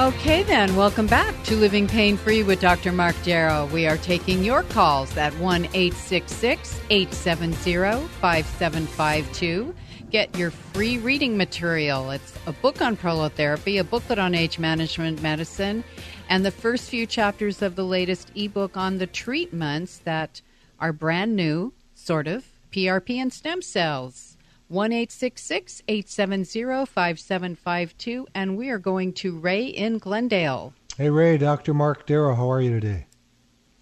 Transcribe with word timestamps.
Okay, 0.00 0.42
then, 0.42 0.74
welcome 0.74 1.06
back 1.06 1.40
to 1.44 1.54
Living 1.54 1.86
Pain 1.86 2.16
Free 2.16 2.42
with 2.42 2.60
Dr. 2.60 2.90
Mark 2.90 3.14
Darrow. 3.22 3.66
We 3.66 3.86
are 3.86 3.96
taking 3.96 4.42
your 4.42 4.64
calls 4.64 5.16
at 5.16 5.32
1 5.38 5.66
866 5.66 6.80
870 6.90 8.08
5752. 8.20 9.72
Get 10.10 10.36
your 10.36 10.50
free 10.50 10.98
reading 10.98 11.36
material. 11.36 12.10
It's 12.10 12.34
a 12.48 12.52
book 12.52 12.82
on 12.82 12.96
prolotherapy, 12.96 13.78
a 13.78 13.84
booklet 13.84 14.18
on 14.18 14.34
age 14.34 14.58
management 14.58 15.22
medicine, 15.22 15.84
and 16.28 16.44
the 16.44 16.50
first 16.50 16.90
few 16.90 17.06
chapters 17.06 17.62
of 17.62 17.76
the 17.76 17.84
latest 17.84 18.32
ebook 18.34 18.76
on 18.76 18.98
the 18.98 19.06
treatments 19.06 19.98
that 19.98 20.40
are 20.80 20.92
brand 20.92 21.36
new, 21.36 21.72
sort 21.94 22.26
of, 22.26 22.44
PRP 22.72 23.14
and 23.18 23.32
stem 23.32 23.62
cells. 23.62 24.33
1 24.68 24.92
870 24.92 26.86
5752. 26.86 28.26
And 28.34 28.56
we 28.56 28.70
are 28.70 28.78
going 28.78 29.12
to 29.14 29.38
Ray 29.38 29.66
in 29.66 29.98
Glendale. 29.98 30.72
Hey, 30.96 31.10
Ray, 31.10 31.38
Dr. 31.38 31.74
Mark 31.74 32.06
Darrow, 32.06 32.34
how 32.34 32.50
are 32.50 32.60
you 32.60 32.70
today? 32.70 33.06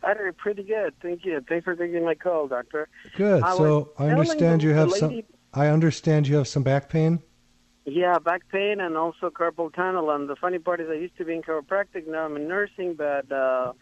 I'm 0.05 0.17
pretty 0.35 0.63
good. 0.63 0.95
Thank 1.01 1.25
you. 1.25 1.41
Thanks 1.49 1.65
for 1.65 1.77
taking 1.77 2.05
my 2.05 2.15
call, 2.15 2.49
doctor. 2.49 2.89
Good. 3.17 3.43
I 3.43 3.57
so 3.57 3.93
I 3.99 4.09
understand 4.09 4.63
you 4.63 4.71
have 4.71 4.89
lady... 4.89 4.99
some. 4.99 5.23
I 5.55 5.69
understand 5.69 6.27
you 6.27 6.37
have 6.37 6.49
some 6.49 6.63
back 6.63 6.89
pain. 6.89 7.23
Yeah, 7.85 8.19
back 8.19 8.49
pain 8.49 8.81
and 8.81 8.97
also 8.97 9.31
carpal 9.31 9.73
tunnel. 9.73 10.11
And 10.11 10.29
the 10.29 10.37
funny 10.37 10.59
part 10.59 10.81
is, 10.81 10.89
I 10.91 10.95
used 10.95 11.17
to 11.19 11.25
be 11.25 11.35
in 11.35 11.43
chiropractic. 11.43 12.09
Now 12.09 12.25
I'm 12.25 12.37
in 12.37 12.49
nursing, 12.49 12.95
but 12.95 13.31
uh, 13.31 13.73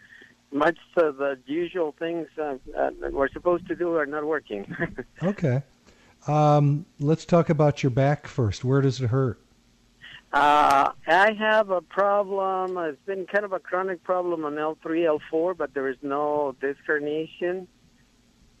much 0.51 0.77
of 0.97 1.17
the 1.17 1.39
usual 1.45 1.95
things 1.97 2.27
uh, 2.37 2.55
uh, 2.77 2.89
we're 3.11 3.29
supposed 3.29 3.67
to 3.67 3.75
do 3.75 3.95
are 3.95 4.05
not 4.05 4.25
working. 4.25 4.75
okay. 5.23 5.63
Um, 6.27 6.85
let's 6.99 7.25
talk 7.25 7.49
about 7.49 7.83
your 7.83 7.89
back 7.89 8.27
first. 8.27 8.63
Where 8.63 8.81
does 8.81 9.01
it 9.01 9.07
hurt? 9.07 9.39
Uh, 10.33 10.91
I 11.07 11.33
have 11.33 11.71
a 11.71 11.81
problem. 11.81 12.77
It's 12.77 13.01
been 13.05 13.25
kind 13.25 13.43
of 13.43 13.51
a 13.51 13.59
chronic 13.59 14.03
problem 14.03 14.45
on 14.45 14.53
L3, 14.53 15.19
L4, 15.31 15.57
but 15.57 15.73
there 15.73 15.89
is 15.89 15.97
no 16.01 16.55
disc 16.61 16.79
herniation. 16.87 17.67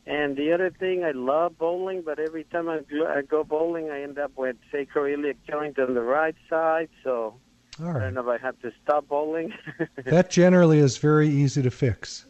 And 0.05 0.35
the 0.35 0.51
other 0.51 0.71
thing, 0.71 1.03
I 1.03 1.11
love 1.11 1.57
bowling, 1.57 2.01
but 2.01 2.19
every 2.19 2.43
time 2.45 2.67
I 2.67 2.81
go 3.21 3.43
bowling, 3.43 3.89
I 3.89 4.01
end 4.01 4.17
up 4.17 4.31
with 4.35 4.57
sacroiliac 4.73 5.37
joint 5.49 5.77
on 5.79 5.93
the 5.93 6.01
right 6.01 6.35
side. 6.49 6.89
So 7.03 7.35
I 7.79 7.99
don't 7.99 8.15
know 8.15 8.21
if 8.21 8.41
I 8.41 8.43
have 8.43 8.59
to 8.61 8.73
stop 8.83 9.07
bowling. 9.07 9.53
that 10.03 10.29
generally 10.29 10.79
is 10.79 10.97
very 10.97 11.29
easy 11.29 11.61
to 11.61 11.71
fix. 11.71 12.25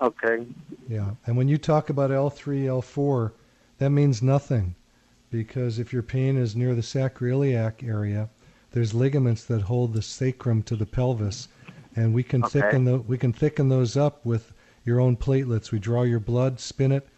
Okay. 0.00 0.46
Yeah, 0.88 1.10
and 1.26 1.36
when 1.36 1.48
you 1.48 1.58
talk 1.58 1.90
about 1.90 2.10
L3, 2.10 2.64
L4 2.64 3.32
that 3.78 3.90
means 3.90 4.22
nothing 4.22 4.74
because 5.30 5.78
if 5.78 5.92
your 5.92 6.02
pain 6.02 6.36
is 6.36 6.56
near 6.56 6.74
the 6.74 6.82
sacroiliac 6.82 7.86
area, 7.86 8.28
there's 8.72 8.94
ligaments 8.94 9.44
that 9.44 9.62
hold 9.62 9.92
the 9.92 10.02
sacrum 10.02 10.62
to 10.64 10.76
the 10.76 10.86
pelvis, 10.86 11.48
and 11.94 12.14
we 12.14 12.22
can 12.22 12.44
okay. 12.44 12.60
thicken 12.60 12.84
the, 12.84 12.98
we 12.98 13.18
can 13.18 13.32
thicken 13.32 13.68
those 13.68 13.96
up 13.96 14.24
with 14.24 14.52
your 14.84 15.00
own 15.00 15.16
platelets. 15.16 15.72
We 15.72 15.78
draw 15.78 16.02
your 16.02 16.20
blood, 16.20 16.60
spin 16.60 16.92
it, 16.92 17.08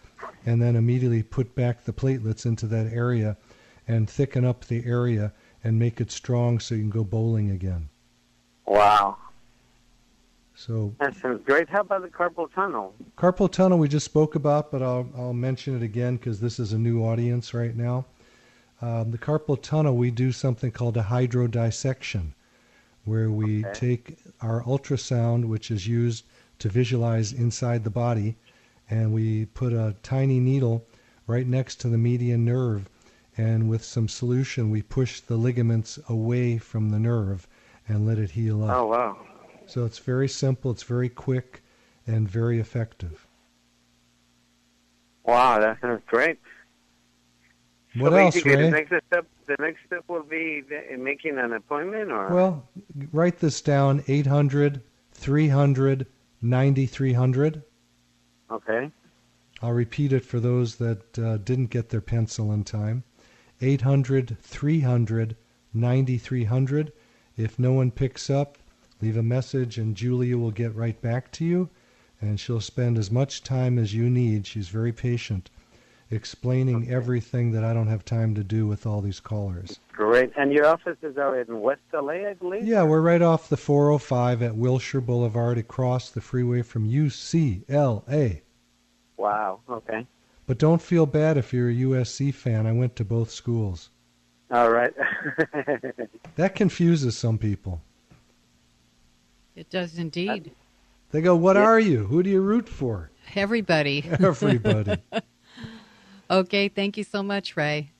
and 0.46 0.60
then 0.60 0.76
immediately 0.76 1.22
put 1.22 1.54
back 1.54 1.84
the 1.84 1.92
platelets 1.92 2.46
into 2.46 2.66
that 2.66 2.92
area 2.92 3.36
and 3.86 4.08
thicken 4.08 4.44
up 4.44 4.64
the 4.64 4.84
area 4.84 5.32
and 5.64 5.78
make 5.78 6.00
it 6.00 6.10
strong 6.10 6.58
so 6.60 6.74
you 6.74 6.82
can 6.82 6.90
go 6.90 7.04
bowling 7.04 7.50
again. 7.50 7.88
Wow. 8.66 9.16
So 10.58 10.92
that 10.98 11.14
sounds 11.14 11.44
great. 11.44 11.68
How 11.68 11.82
about 11.82 12.02
the 12.02 12.08
carpal 12.08 12.52
tunnel? 12.52 12.92
Carpal 13.16 13.48
tunnel 13.48 13.78
we 13.78 13.86
just 13.86 14.04
spoke 14.04 14.34
about, 14.34 14.72
but 14.72 14.82
I'll 14.82 15.08
I'll 15.16 15.32
mention 15.32 15.76
it 15.76 15.84
again 15.84 16.16
because 16.16 16.40
this 16.40 16.58
is 16.58 16.72
a 16.72 16.78
new 16.78 17.04
audience 17.04 17.54
right 17.54 17.76
now. 17.76 18.06
Um, 18.82 19.12
the 19.12 19.18
carpal 19.18 19.62
tunnel 19.62 19.96
we 19.96 20.10
do 20.10 20.32
something 20.32 20.72
called 20.72 20.96
a 20.96 21.02
hydrodissection, 21.04 22.32
where 23.04 23.30
we 23.30 23.64
okay. 23.64 23.72
take 23.72 24.18
our 24.40 24.64
ultrasound, 24.64 25.44
which 25.44 25.70
is 25.70 25.86
used 25.86 26.24
to 26.58 26.68
visualize 26.68 27.32
inside 27.32 27.84
the 27.84 27.90
body, 27.90 28.36
and 28.90 29.12
we 29.12 29.44
put 29.44 29.72
a 29.72 29.94
tiny 30.02 30.40
needle 30.40 30.84
right 31.28 31.46
next 31.46 31.76
to 31.82 31.88
the 31.88 31.98
median 31.98 32.44
nerve, 32.44 32.90
and 33.36 33.70
with 33.70 33.84
some 33.84 34.08
solution 34.08 34.72
we 34.72 34.82
push 34.82 35.20
the 35.20 35.36
ligaments 35.36 36.00
away 36.08 36.58
from 36.58 36.90
the 36.90 36.98
nerve 36.98 37.46
and 37.86 38.04
let 38.04 38.18
it 38.18 38.32
heal 38.32 38.64
up. 38.64 38.76
Oh 38.76 38.86
wow! 38.86 39.18
So 39.68 39.84
it's 39.84 39.98
very 39.98 40.28
simple, 40.28 40.70
it's 40.70 40.82
very 40.82 41.10
quick, 41.10 41.62
and 42.06 42.26
very 42.26 42.58
effective. 42.58 43.26
Wow, 45.24 45.60
that 45.60 45.78
sounds 45.82 46.00
great. 46.06 46.38
What 47.96 48.12
so 48.12 48.16
else, 48.16 48.44
Ray? 48.46 48.56
The 48.56 48.70
next 48.70 48.94
step, 49.06 49.26
the 49.46 49.56
next 49.58 49.80
step 49.86 50.04
will 50.08 50.22
be 50.22 50.62
making 50.98 51.36
an 51.38 51.52
appointment, 51.52 52.10
or 52.10 52.34
well, 52.34 52.68
write 53.12 53.40
this 53.40 53.60
down: 53.60 54.02
800 54.08 54.80
300 55.12 56.06
9300. 56.40 57.62
Okay. 58.50 58.90
I'll 59.60 59.72
repeat 59.72 60.14
it 60.14 60.24
for 60.24 60.40
those 60.40 60.76
that 60.76 61.18
uh, 61.18 61.36
didn't 61.38 61.66
get 61.66 61.90
their 61.90 62.00
pencil 62.00 62.52
in 62.52 62.64
time. 62.64 63.04
800 63.60 64.38
300 64.40 65.36
9300. 65.74 66.92
If 67.36 67.58
no 67.58 67.72
one 67.72 67.90
picks 67.90 68.30
up, 68.30 68.56
Leave 69.00 69.16
a 69.16 69.22
message 69.22 69.78
and 69.78 69.96
Julia 69.96 70.36
will 70.36 70.50
get 70.50 70.74
right 70.74 71.00
back 71.00 71.30
to 71.32 71.44
you 71.44 71.70
and 72.20 72.38
she'll 72.38 72.60
spend 72.60 72.98
as 72.98 73.10
much 73.10 73.44
time 73.44 73.78
as 73.78 73.94
you 73.94 74.10
need. 74.10 74.46
She's 74.46 74.68
very 74.68 74.92
patient 74.92 75.50
explaining 76.10 76.84
okay. 76.84 76.94
everything 76.94 77.52
that 77.52 77.64
I 77.64 77.72
don't 77.72 77.88
have 77.88 78.04
time 78.04 78.34
to 78.34 78.44
do 78.44 78.66
with 78.66 78.86
all 78.86 79.00
these 79.00 79.20
callers. 79.20 79.78
Great. 79.92 80.32
And 80.36 80.52
your 80.52 80.66
office 80.66 80.96
is 81.02 81.18
out 81.18 81.36
in 81.36 81.60
West 81.60 81.80
LA, 81.92 82.28
I 82.28 82.34
believe? 82.34 82.64
Yeah, 82.64 82.82
we're 82.82 83.00
right 83.00 83.22
off 83.22 83.48
the 83.48 83.56
405 83.56 84.42
at 84.42 84.56
Wilshire 84.56 85.00
Boulevard 85.00 85.58
across 85.58 86.10
the 86.10 86.20
freeway 86.20 86.62
from 86.62 86.88
UCLA. 86.88 88.40
Wow, 89.16 89.60
okay. 89.68 90.06
But 90.46 90.58
don't 90.58 90.80
feel 90.80 91.04
bad 91.04 91.36
if 91.36 91.52
you're 91.52 91.68
a 91.68 91.74
USC 91.74 92.32
fan. 92.32 92.66
I 92.66 92.72
went 92.72 92.96
to 92.96 93.04
both 93.04 93.30
schools. 93.30 93.90
All 94.50 94.70
right. 94.70 94.94
that 96.36 96.54
confuses 96.54 97.18
some 97.18 97.36
people. 97.36 97.82
It 99.58 99.70
does 99.70 99.98
indeed. 99.98 100.52
They 101.10 101.20
go, 101.20 101.34
What 101.34 101.56
are 101.56 101.80
you? 101.80 102.04
Who 102.06 102.22
do 102.22 102.30
you 102.30 102.40
root 102.40 102.68
for? 102.68 103.10
Everybody. 103.34 104.08
Everybody. 104.20 105.02
okay, 106.30 106.68
thank 106.68 106.96
you 106.96 107.02
so 107.02 107.24
much, 107.24 107.56
Ray. 107.56 107.90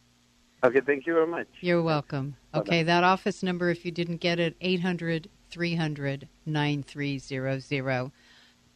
Okay, 0.62 0.80
thank 0.80 1.04
you 1.04 1.14
very 1.14 1.26
much. 1.26 1.48
You're 1.60 1.82
welcome. 1.82 2.36
Okay, 2.54 2.84
that 2.84 3.02
office 3.02 3.42
number, 3.42 3.70
if 3.70 3.84
you 3.84 3.90
didn't 3.90 4.18
get 4.18 4.38
it, 4.38 4.54
800 4.60 5.28
300 5.50 6.28
9300. 6.46 8.12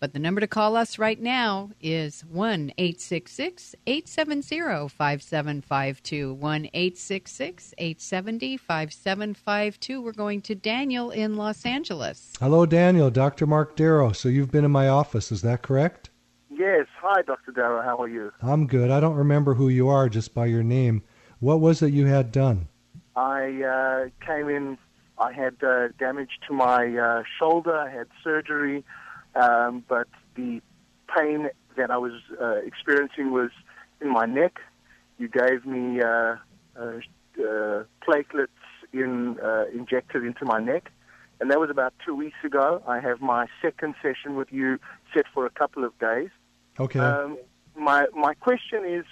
But 0.03 0.15
the 0.15 0.19
number 0.19 0.41
to 0.41 0.49
call 0.49 0.75
us 0.75 0.99
right 0.99 1.21
now 1.21 1.71
is 1.81 2.23
1 2.23 2.73
866 2.77 3.77
870 3.87 4.89
5752. 4.89 6.35
1 6.35 6.65
866 6.75 7.75
870 7.79 8.57
5752. 8.57 10.03
We're 10.03 10.11
going 10.11 10.43
to 10.43 10.57
Daniel 10.57 11.13
in 11.13 11.37
Los 11.37 11.65
Angeles. 11.65 12.33
Hello, 12.41 12.67
Daniel. 12.67 13.13
Dr. 13.13 13.47
Mark 13.47 13.77
Darrow. 13.77 14.11
So 14.11 14.29
you've 14.29 14.51
been 14.51 14.65
in 14.65 14.73
my 14.73 14.89
office, 14.89 15.31
is 15.31 15.43
that 15.43 15.63
correct? 15.63 16.11
Yes. 16.51 16.89
Hi, 17.01 17.23
Dr. 17.23 17.53
Darrow. 17.53 17.81
How 17.83 17.97
are 18.03 18.09
you? 18.09 18.33
I'm 18.43 18.67
good. 18.67 18.91
I 18.91 18.99
don't 18.99 19.15
remember 19.15 19.55
who 19.55 19.69
you 19.69 19.89
are 19.89 20.09
just 20.09 20.35
by 20.35 20.47
your 20.47 20.65
name. 20.65 21.05
What 21.39 21.61
was 21.61 21.81
it 21.81 21.93
you 21.93 22.07
had 22.07 22.33
done? 22.33 22.67
I 23.15 23.63
uh, 23.63 24.27
came 24.27 24.49
in. 24.49 24.79
I 25.19 25.33
had 25.33 25.63
uh, 25.63 25.91
damage 26.01 26.41
to 26.49 26.55
my 26.55 26.97
uh, 26.97 27.23
shoulder. 27.39 27.77
I 27.77 27.89
had 27.89 28.09
surgery, 28.25 28.83
um, 29.34 29.84
but 29.88 30.08
the 30.37 30.61
pain 31.17 31.49
that 31.76 31.90
I 31.90 31.99
was 31.99 32.12
uh, 32.40 32.56
experiencing 32.56 33.32
was 33.32 33.50
in 34.00 34.12
my 34.12 34.26
neck. 34.26 34.58
You 35.19 35.29
gave 35.29 35.64
me 35.64 36.00
uh, 36.00 36.37
uh, 36.79 37.00
uh, 37.38 37.84
platelets 38.06 38.49
in, 38.93 39.38
uh, 39.43 39.64
injected 39.73 40.25
into 40.25 40.44
my 40.44 40.58
neck, 40.61 40.90
and 41.40 41.50
that 41.50 41.61
was 41.61 41.70
about 41.70 41.94
two 42.05 42.14
weeks 42.14 42.37
ago. 42.44 42.82
I 42.87 43.00
have 43.00 43.20
my 43.20 43.46
second 43.61 43.94
session 44.02 44.37
with 44.37 44.49
you 44.50 44.79
set 45.14 45.25
for 45.32 45.46
a 45.46 45.50
couple 45.50 45.84
of 45.84 45.99
days. 45.99 46.31
Okay. 46.79 46.99
Um, 46.99 47.38
my 47.76 48.06
my 48.14 48.34
question 48.34 48.84
is 48.84 49.05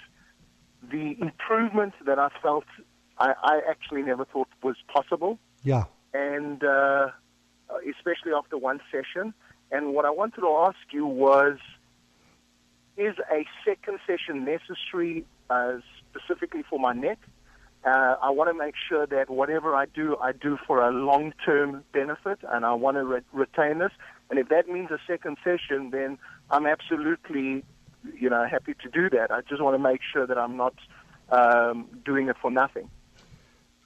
the 0.91 1.15
improvement 1.19 1.93
that 2.05 2.19
I 2.19 2.29
felt. 2.41 2.65
I, 3.17 3.33
I 3.43 3.61
actually 3.69 4.01
never 4.01 4.25
thought 4.25 4.47
was 4.63 4.77
possible, 4.91 5.37
yeah. 5.63 5.83
and 6.13 6.63
uh, 6.63 7.09
especially 7.87 8.33
after 8.35 8.57
one 8.57 8.79
session. 8.91 9.33
And 9.71 9.93
what 9.93 10.05
I 10.05 10.09
wanted 10.09 10.41
to 10.41 10.47
ask 10.47 10.77
you 10.91 11.05
was, 11.05 11.57
is 12.97 13.15
a 13.31 13.45
second 13.65 13.99
session 14.05 14.45
necessary 14.45 15.25
uh, 15.49 15.77
specifically 16.09 16.63
for 16.69 16.77
my 16.77 16.93
neck? 16.93 17.19
Uh, 17.83 18.15
I 18.21 18.29
want 18.29 18.49
to 18.49 18.53
make 18.53 18.75
sure 18.89 19.07
that 19.07 19.29
whatever 19.29 19.73
I 19.75 19.85
do, 19.85 20.17
I 20.17 20.33
do 20.33 20.57
for 20.67 20.81
a 20.81 20.91
long-term 20.91 21.83
benefit, 21.93 22.39
and 22.47 22.63
I 22.63 22.73
want 22.73 22.97
to 22.97 23.03
re- 23.03 23.21
retain 23.31 23.79
this. 23.79 23.91
And 24.29 24.37
if 24.37 24.49
that 24.49 24.67
means 24.67 24.91
a 24.91 24.99
second 25.07 25.37
session, 25.43 25.89
then 25.89 26.19
I'm 26.51 26.67
absolutely, 26.67 27.63
you 28.13 28.29
know, 28.29 28.45
happy 28.45 28.75
to 28.83 28.89
do 28.89 29.09
that. 29.09 29.31
I 29.31 29.41
just 29.49 29.63
want 29.63 29.73
to 29.73 29.79
make 29.79 30.01
sure 30.13 30.27
that 30.27 30.37
I'm 30.37 30.57
not 30.57 30.75
um, 31.31 31.87
doing 32.05 32.27
it 32.27 32.35
for 32.39 32.51
nothing. 32.51 32.89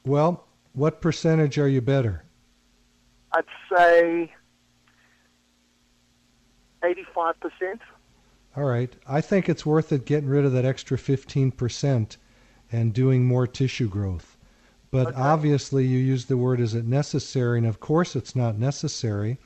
Well, 0.05 0.45
what 0.73 0.99
percentage 0.99 1.57
are 1.57 1.69
you 1.69 1.81
better? 1.81 2.23
I'd 3.31 3.45
say 3.75 4.33
85%. 6.85 7.79
All 8.55 8.63
right. 8.63 8.93
I 9.07 9.21
think 9.21 9.49
it's 9.49 9.65
worth 9.65 9.91
it 9.91 10.05
getting 10.05 10.29
rid 10.29 10.45
of 10.45 10.53
that 10.53 10.65
extra 10.65 10.97
15% 10.97 12.17
and 12.71 12.93
doing 12.93 13.25
more 13.25 13.47
tissue 13.47 13.87
growth. 13.89 14.37
But 14.91 15.07
Okay. 15.07 15.19
obviously, 15.19 15.85
you 15.85 15.97
use 15.99 16.25
the 16.25 16.37
word 16.37 16.59
is 16.59 16.73
it 16.73 16.85
necessary? 16.85 17.57
And 17.57 17.67
of 17.67 17.79
course, 17.79 18.15
it's 18.15 18.35
not 18.35 18.57
necessary. 18.57 19.37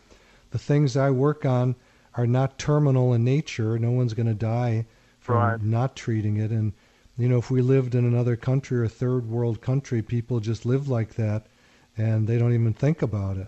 The 0.52 0.60
things 0.60 0.96
I 0.96 1.10
work 1.12 1.46
on 1.46 1.76
are 2.16 2.28
not 2.28 2.60
terminal 2.60 3.14
in 3.14 3.24
nature. 3.24 3.80
No 3.80 3.92
one's 3.92 4.14
going 4.14 4.28
to 4.28 4.34
die 4.34 4.86
from 5.20 5.36
Right. 5.38 5.62
not 5.64 5.96
treating 5.96 6.38
it. 6.38 6.52
And, 6.52 6.74
you 7.18 7.28
know, 7.28 7.38
if 7.38 7.50
we 7.50 7.62
lived 7.62 7.96
in 7.96 8.06
another 8.06 8.36
country 8.36 8.80
or 8.80 8.88
third 8.88 9.28
world 9.28 9.62
country, 9.62 10.02
people 10.02 10.40
just 10.40 10.66
live 10.66 10.88
like 10.88 11.16
that 11.16 11.48
and 11.98 12.28
they 12.28 12.38
don't 12.38 12.54
even 12.54 12.74
think 12.74 13.02
about 13.02 13.38
it. 13.38 13.48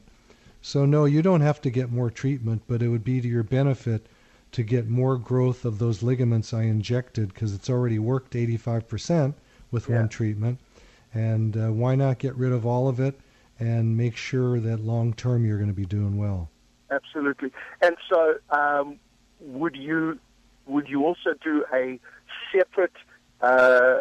So, 0.62 0.86
no, 0.86 1.06
you 1.06 1.22
don't 1.22 1.42
have 1.42 1.62
to 1.62 1.70
get 1.70 1.92
more 1.92 2.10
treatment, 2.12 2.62
but 2.68 2.82
it 2.82 2.88
would 2.90 3.04
be 3.04 3.20
to 3.20 3.28
your 3.28 3.44
benefit 3.44 4.06
to 4.52 4.64
get 4.64 4.88
more 4.88 5.18
growth 5.18 5.66
of 5.66 5.80
those 5.80 6.04
ligaments 6.04 6.54
I 6.54 6.64
injected 6.64 7.34
because 7.34 7.54
it's 7.54 7.70
already 7.70 8.00
worked 8.00 8.36
85% 8.36 9.34
with 9.72 9.90
Yeah. 9.90 9.98
one 10.00 10.10
treatment. 10.10 10.60
And 11.14 11.58
uh, 11.58 11.72
why 11.72 11.96
not 11.96 12.20
get 12.20 12.36
rid 12.36 12.52
of 12.52 12.66
all 12.66 12.88
of 12.88 13.00
it 13.00 13.20
and 13.60 13.98
make 13.98 14.16
sure 14.16 14.60
that 14.60 14.80
long 14.80 15.14
term 15.14 15.46
you're 15.46 15.58
going 15.58 15.70
to 15.70 15.76
be 15.76 15.86
doing 15.86 16.18
well? 16.18 16.50
Absolutely. 16.90 17.52
And 17.82 17.96
so, 18.10 18.36
um, 18.50 19.00
would 19.40 19.76
you 19.76 20.20
would 20.68 20.88
you 20.88 21.06
also 21.06 21.34
do 21.44 21.66
a 21.74 22.00
separate 22.54 22.94
uh, 23.42 23.98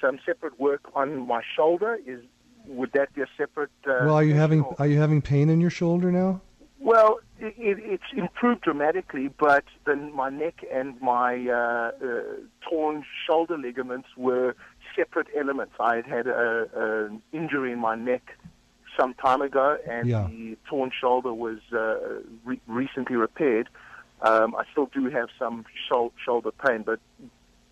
some 0.00 0.18
separate 0.24 0.58
work 0.60 0.82
on 0.94 1.26
my 1.26 1.42
shoulder? 1.56 1.98
Is 2.06 2.20
would 2.68 2.92
that 2.92 3.12
be 3.14 3.22
a 3.22 3.26
separate? 3.36 3.70
Uh, 3.86 4.04
well, 4.06 4.14
are 4.14 4.22
you 4.22 4.34
having 4.34 4.62
or- 4.62 4.76
are 4.78 4.86
you 4.86 4.98
having 4.98 5.22
pain 5.22 5.48
in 5.48 5.60
your 5.60 5.70
shoulder 5.70 6.12
now? 6.12 6.40
Well, 6.80 7.18
it, 7.40 7.54
it, 7.58 7.78
it's 7.80 8.04
improved 8.16 8.60
dramatically, 8.62 9.28
but 9.38 9.64
then 9.84 10.14
my 10.14 10.28
neck 10.30 10.64
and 10.72 11.00
my 11.00 11.48
uh, 11.48 11.90
uh, 12.04 12.22
torn 12.70 13.04
shoulder 13.26 13.58
ligaments 13.58 14.08
were 14.16 14.54
separate 14.94 15.26
elements. 15.36 15.72
I 15.80 15.96
had 15.96 16.06
had 16.06 16.26
a, 16.28 16.68
an 16.74 17.22
injury 17.32 17.72
in 17.72 17.80
my 17.80 17.96
neck 17.96 18.22
some 18.98 19.14
time 19.14 19.42
ago, 19.42 19.76
and 19.90 20.08
Yeah. 20.08 20.28
the 20.30 20.56
torn 20.70 20.90
shoulder 20.98 21.34
was 21.34 21.58
uh, 21.72 21.96
re- 22.44 22.60
recently 22.68 23.16
repaired. 23.16 23.68
Um, 24.22 24.54
I 24.56 24.62
still 24.72 24.86
do 24.86 25.08
have 25.10 25.28
some 25.38 25.64
shou- 25.88 26.12
shoulder 26.24 26.50
pain, 26.52 26.82
but 26.82 27.00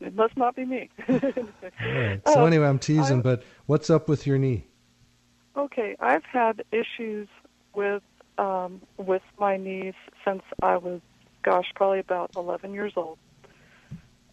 It 0.00 0.14
must 0.14 0.36
not 0.36 0.56
be 0.56 0.64
me. 0.64 0.88
Right. 1.08 2.20
So 2.26 2.40
Oh, 2.40 2.46
anyway, 2.46 2.66
I'm 2.66 2.78
teasing, 2.78 3.18
I- 3.18 3.22
but 3.22 3.42
what's 3.66 3.90
up 3.90 4.08
with 4.08 4.26
your 4.26 4.38
knee? 4.38 4.64
okay, 5.56 5.96
I've 6.00 6.24
had 6.24 6.62
issues 6.72 7.28
with 7.74 8.02
um, 8.38 8.80
with 8.96 9.22
my 9.38 9.56
knees 9.58 9.94
since 10.26 10.42
I 10.62 10.76
was, 10.78 11.00
gosh, 11.44 11.66
probably 11.74 11.98
about 11.98 12.30
11 12.36 12.72
years 12.72 12.92
old. 12.96 13.18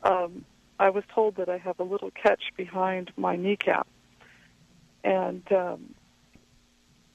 Um, 0.03 0.45
I 0.79 0.89
was 0.89 1.03
told 1.13 1.35
that 1.35 1.49
I 1.49 1.57
have 1.57 1.79
a 1.79 1.83
little 1.83 2.11
catch 2.11 2.43
behind 2.55 3.11
my 3.17 3.35
kneecap, 3.35 3.87
and 5.03 5.43
um, 5.51 5.93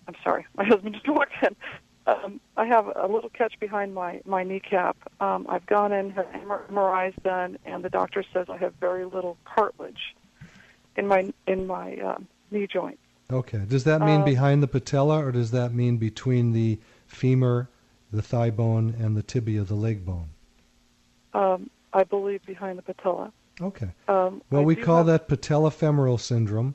I'm 0.07 0.15
sorry, 0.23 0.45
my 0.57 0.65
husband 0.69 0.95
just 0.95 1.09
walked 1.09 1.33
in. 1.43 1.57
Um, 2.07 2.41
I 2.57 2.67
have 2.67 2.87
a 2.97 3.07
little 3.07 3.31
catch 3.31 3.59
behind 3.61 3.95
my 3.95 4.21
my 4.25 4.43
kneecap. 4.43 4.97
Um, 5.21 5.47
I've 5.49 5.67
gone 5.67 5.93
in, 5.93 6.11
had 6.11 6.27
MRIs 6.33 7.15
done, 7.23 7.59
and 7.65 7.85
the 7.85 7.91
doctor 7.91 8.25
says 8.33 8.47
I 8.49 8.57
have 8.57 8.75
very 8.81 9.05
little 9.05 9.37
cartilage 9.45 10.15
in 10.97 11.07
my 11.07 11.33
in 11.47 11.67
my 11.67 11.97
um, 11.99 12.27
knee 12.51 12.67
joint. 12.67 12.99
Okay. 13.31 13.63
Does 13.69 13.85
that 13.85 14.01
mean 14.01 14.21
Um, 14.21 14.25
behind 14.25 14.63
the 14.63 14.69
patella, 14.69 15.25
or 15.25 15.31
does 15.33 15.53
that 15.53 15.73
mean 15.73 15.97
between 15.97 16.53
the 16.53 16.79
femur, 17.07 17.69
the 18.13 18.21
thigh 18.21 18.51
bone, 18.51 18.95
and 18.99 19.17
the 19.17 19.23
tibia, 19.23 19.63
the 19.63 19.75
leg 19.77 20.05
bone? 20.05 20.29
Um, 21.35 21.71
I 21.93 22.03
believe 22.05 22.45
behind 22.45 22.79
the 22.79 22.83
patella. 22.83 23.33
Okay. 23.61 23.91
Um, 24.09 24.43
Well, 24.51 24.63
I 24.63 24.65
we 24.65 24.75
call 24.77 24.99
have- 24.99 25.07
that 25.07 25.29
patellofemoral 25.29 26.19
syndrome, 26.19 26.75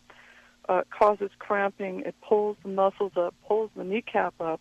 uh, 0.69 0.83
causes 0.91 1.31
cramping. 1.39 2.01
It 2.01 2.15
pulls 2.27 2.57
the 2.63 2.69
muscles 2.69 3.13
up, 3.17 3.35
pulls 3.47 3.71
the 3.77 3.85
kneecap 3.85 4.35
up, 4.41 4.61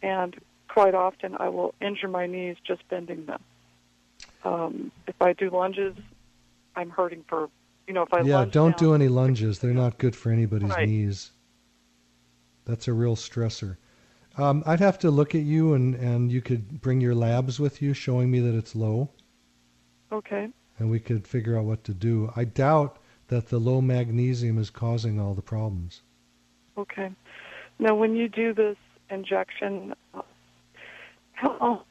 and 0.00 0.34
quite 0.68 0.94
often 0.94 1.36
I 1.38 1.48
will 1.50 1.74
injure 1.82 2.08
my 2.08 2.26
knees 2.26 2.56
just 2.66 2.88
bending 2.88 3.26
them. 3.26 3.42
Um, 4.44 4.92
if 5.06 5.20
I 5.20 5.32
do 5.32 5.50
lunges, 5.50 5.96
I'm 6.76 6.90
hurting 6.90 7.24
for, 7.28 7.48
you 7.86 7.94
know, 7.94 8.02
if 8.02 8.12
I 8.12 8.22
yeah, 8.22 8.44
don't 8.44 8.76
down, 8.76 8.78
do 8.78 8.94
any 8.94 9.08
lunges. 9.08 9.58
They're 9.58 9.72
not 9.72 9.98
good 9.98 10.14
for 10.14 10.30
anybody's 10.30 10.70
Right. 10.70 10.88
knees. 10.88 11.32
That's 12.64 12.86
a 12.88 12.92
real 12.92 13.16
stressor. 13.16 13.76
Um, 14.36 14.62
I'd 14.66 14.80
have 14.80 14.98
to 15.00 15.10
look 15.10 15.34
at 15.34 15.42
you, 15.42 15.74
and, 15.74 15.94
and 15.96 16.30
you 16.30 16.40
could 16.40 16.80
bring 16.80 17.00
your 17.00 17.14
labs 17.14 17.58
with 17.58 17.82
you, 17.82 17.92
showing 17.94 18.30
me 18.30 18.38
that 18.40 18.54
it's 18.56 18.76
low, 18.76 19.10
Okay. 20.12 20.48
and 20.78 20.90
we 20.90 21.00
could 21.00 21.26
figure 21.26 21.58
out 21.58 21.64
what 21.64 21.82
to 21.84 21.94
do. 21.94 22.32
I 22.36 22.44
doubt 22.44 22.98
that 23.28 23.48
the 23.48 23.58
low 23.58 23.80
magnesium 23.80 24.58
is 24.58 24.70
causing 24.70 25.18
all 25.18 25.34
the 25.34 25.42
problems. 25.42 26.02
Okay. 26.76 27.10
Now, 27.80 27.96
when 27.96 28.14
you 28.14 28.28
do 28.28 28.54
this 28.54 28.76
injection, 29.10 29.94
uh, 30.14 30.22
how 31.32 31.56
long 31.60 31.82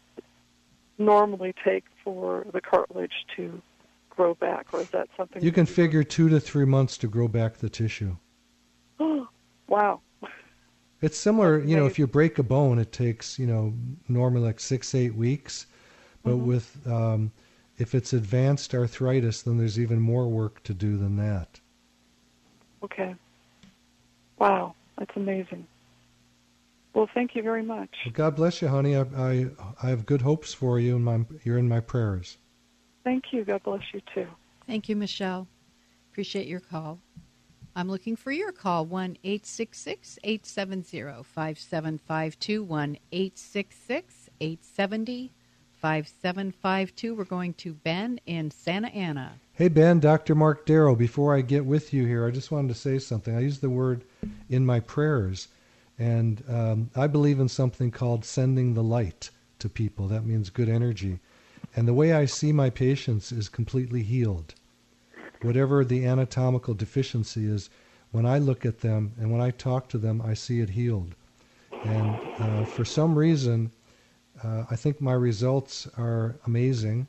normally 0.98 1.54
take 1.64 1.84
for 2.08 2.46
the 2.54 2.62
cartilage 2.62 3.26
to 3.36 3.62
grow 4.10 4.34
back, 4.36 4.68
or 4.74 4.80
is 4.80 4.90
that 4.92 5.10
something 5.18 5.44
You 5.44 5.52
can 5.52 5.66
figure 5.66 6.06
two 6.06 6.30
to 6.30 6.40
three 6.40 6.64
months 6.64 6.98
to 7.00 7.08
grow 7.08 7.28
back 7.28 7.58
the 7.58 7.70
tissue. 7.70 8.16
wow. 9.68 10.00
It's 11.02 11.18
similar, 11.18 11.60
you 11.60 11.76
know, 11.76 11.86
if 11.86 12.00
you 12.00 12.08
break 12.08 12.40
a 12.40 12.44
bone, 12.44 12.80
it 12.80 12.94
takes, 12.94 13.38
you 13.38 13.46
know, 13.46 13.74
normally 14.08 14.46
like 14.46 14.62
six, 14.62 14.96
eight 14.96 15.16
weeks. 15.16 15.66
But 16.24 16.38
with, 16.38 16.80
um, 16.88 17.34
if 17.78 17.94
it's 17.94 18.14
advanced 18.14 18.74
arthritis, 18.74 19.42
then 19.42 19.58
there's 19.58 19.78
even 19.78 20.00
more 20.00 20.30
work 20.30 20.64
to 20.64 20.74
do 20.74 20.98
than 20.98 21.18
that. 21.18 21.60
Okay. 22.84 23.16
Wow, 24.40 24.76
that's 24.98 25.16
amazing. 25.18 25.68
Well, 26.98 27.08
thank 27.14 27.36
you 27.36 27.44
very 27.44 27.62
much. 27.62 27.92
Well, 28.04 28.12
God 28.12 28.36
bless 28.36 28.60
you, 28.60 28.70
honey. 28.70 28.96
I, 28.96 29.02
I, 29.16 29.46
I 29.84 29.90
have 29.90 30.08
good 30.08 30.24
hopes 30.24 30.52
for 30.52 30.80
you, 30.80 30.96
and 30.96 31.06
my, 31.06 31.20
you're 31.44 31.60
in 31.60 31.70
my 31.70 31.80
prayers. 31.80 32.38
Thank 33.04 33.26
you. 33.32 33.46
God 33.46 33.62
bless 33.62 33.84
you 33.94 34.02
too. 34.16 34.26
Thank 34.66 34.90
you, 34.90 34.96
Michelle. 34.96 35.48
Appreciate 36.12 36.48
your 36.48 36.60
call. 36.60 36.98
I'm 37.76 37.88
looking 37.88 38.16
for 38.16 38.32
your 38.32 38.52
call 38.52 38.88
1 38.88 39.20
866 39.24 40.18
870 40.24 41.22
5752. 41.22 42.64
1 42.64 42.98
866 43.12 44.30
870 44.42 45.32
5752. 45.76 47.14
We're 47.14 47.26
going 47.26 47.54
to 47.54 47.74
Ben 47.76 48.20
in 48.26 48.50
Santa 48.50 48.88
Ana. 48.88 49.34
Hey, 49.54 49.68
Ben, 49.68 50.00
Dr. 50.00 50.34
Mark 50.34 50.66
Darrow. 50.66 50.96
Before 50.96 51.36
I 51.36 51.42
get 51.42 51.64
with 51.64 51.94
you 51.94 52.08
here, 52.08 52.26
I 52.26 52.32
just 52.32 52.50
wanted 52.50 52.70
to 52.70 52.74
say 52.74 52.98
something. 52.98 53.36
I 53.36 53.42
use 53.42 53.60
the 53.60 53.70
word 53.70 54.04
in 54.50 54.66
my 54.66 54.80
prayers, 54.80 55.50
and 55.98 56.44
um, 56.48 56.92
I 56.96 57.08
believe 57.08 57.40
in 57.40 57.50
something 57.50 57.92
called 57.92 58.24
sending 58.24 58.74
the 58.74 58.84
light 58.84 59.30
to 59.60 59.70
people. 59.70 60.08
That 60.08 60.26
means 60.26 60.50
good 60.50 60.70
energy. 60.70 61.20
And 61.76 61.88
the 61.88 61.94
way 61.94 62.14
I 62.14 62.26
see 62.26 62.52
my 62.52 62.70
patients 62.70 63.32
is 63.32 63.50
completely 63.50 64.04
healed. 64.04 64.54
Whatever 65.42 65.84
the 65.84 66.06
anatomical 66.06 66.74
deficiency 66.74 67.46
is, 67.46 67.70
when 68.12 68.26
I 68.26 68.38
look 68.38 68.66
at 68.66 68.80
them 68.80 69.14
and 69.20 69.32
when 69.32 69.42
I 69.42 69.52
talk 69.52 69.90
to 69.90 69.98
them, 69.98 70.22
I 70.22 70.34
see 70.34 70.60
it 70.60 70.70
healed. 70.70 71.16
And 71.84 72.20
uh, 72.40 72.66
for 72.66 72.86
some 72.86 73.18
reason, 73.18 73.72
uh, 74.44 74.66
I 74.70 74.76
think 74.76 75.02
my 75.02 75.14
results 75.14 75.88
are 75.98 76.36
amazing, 76.46 77.08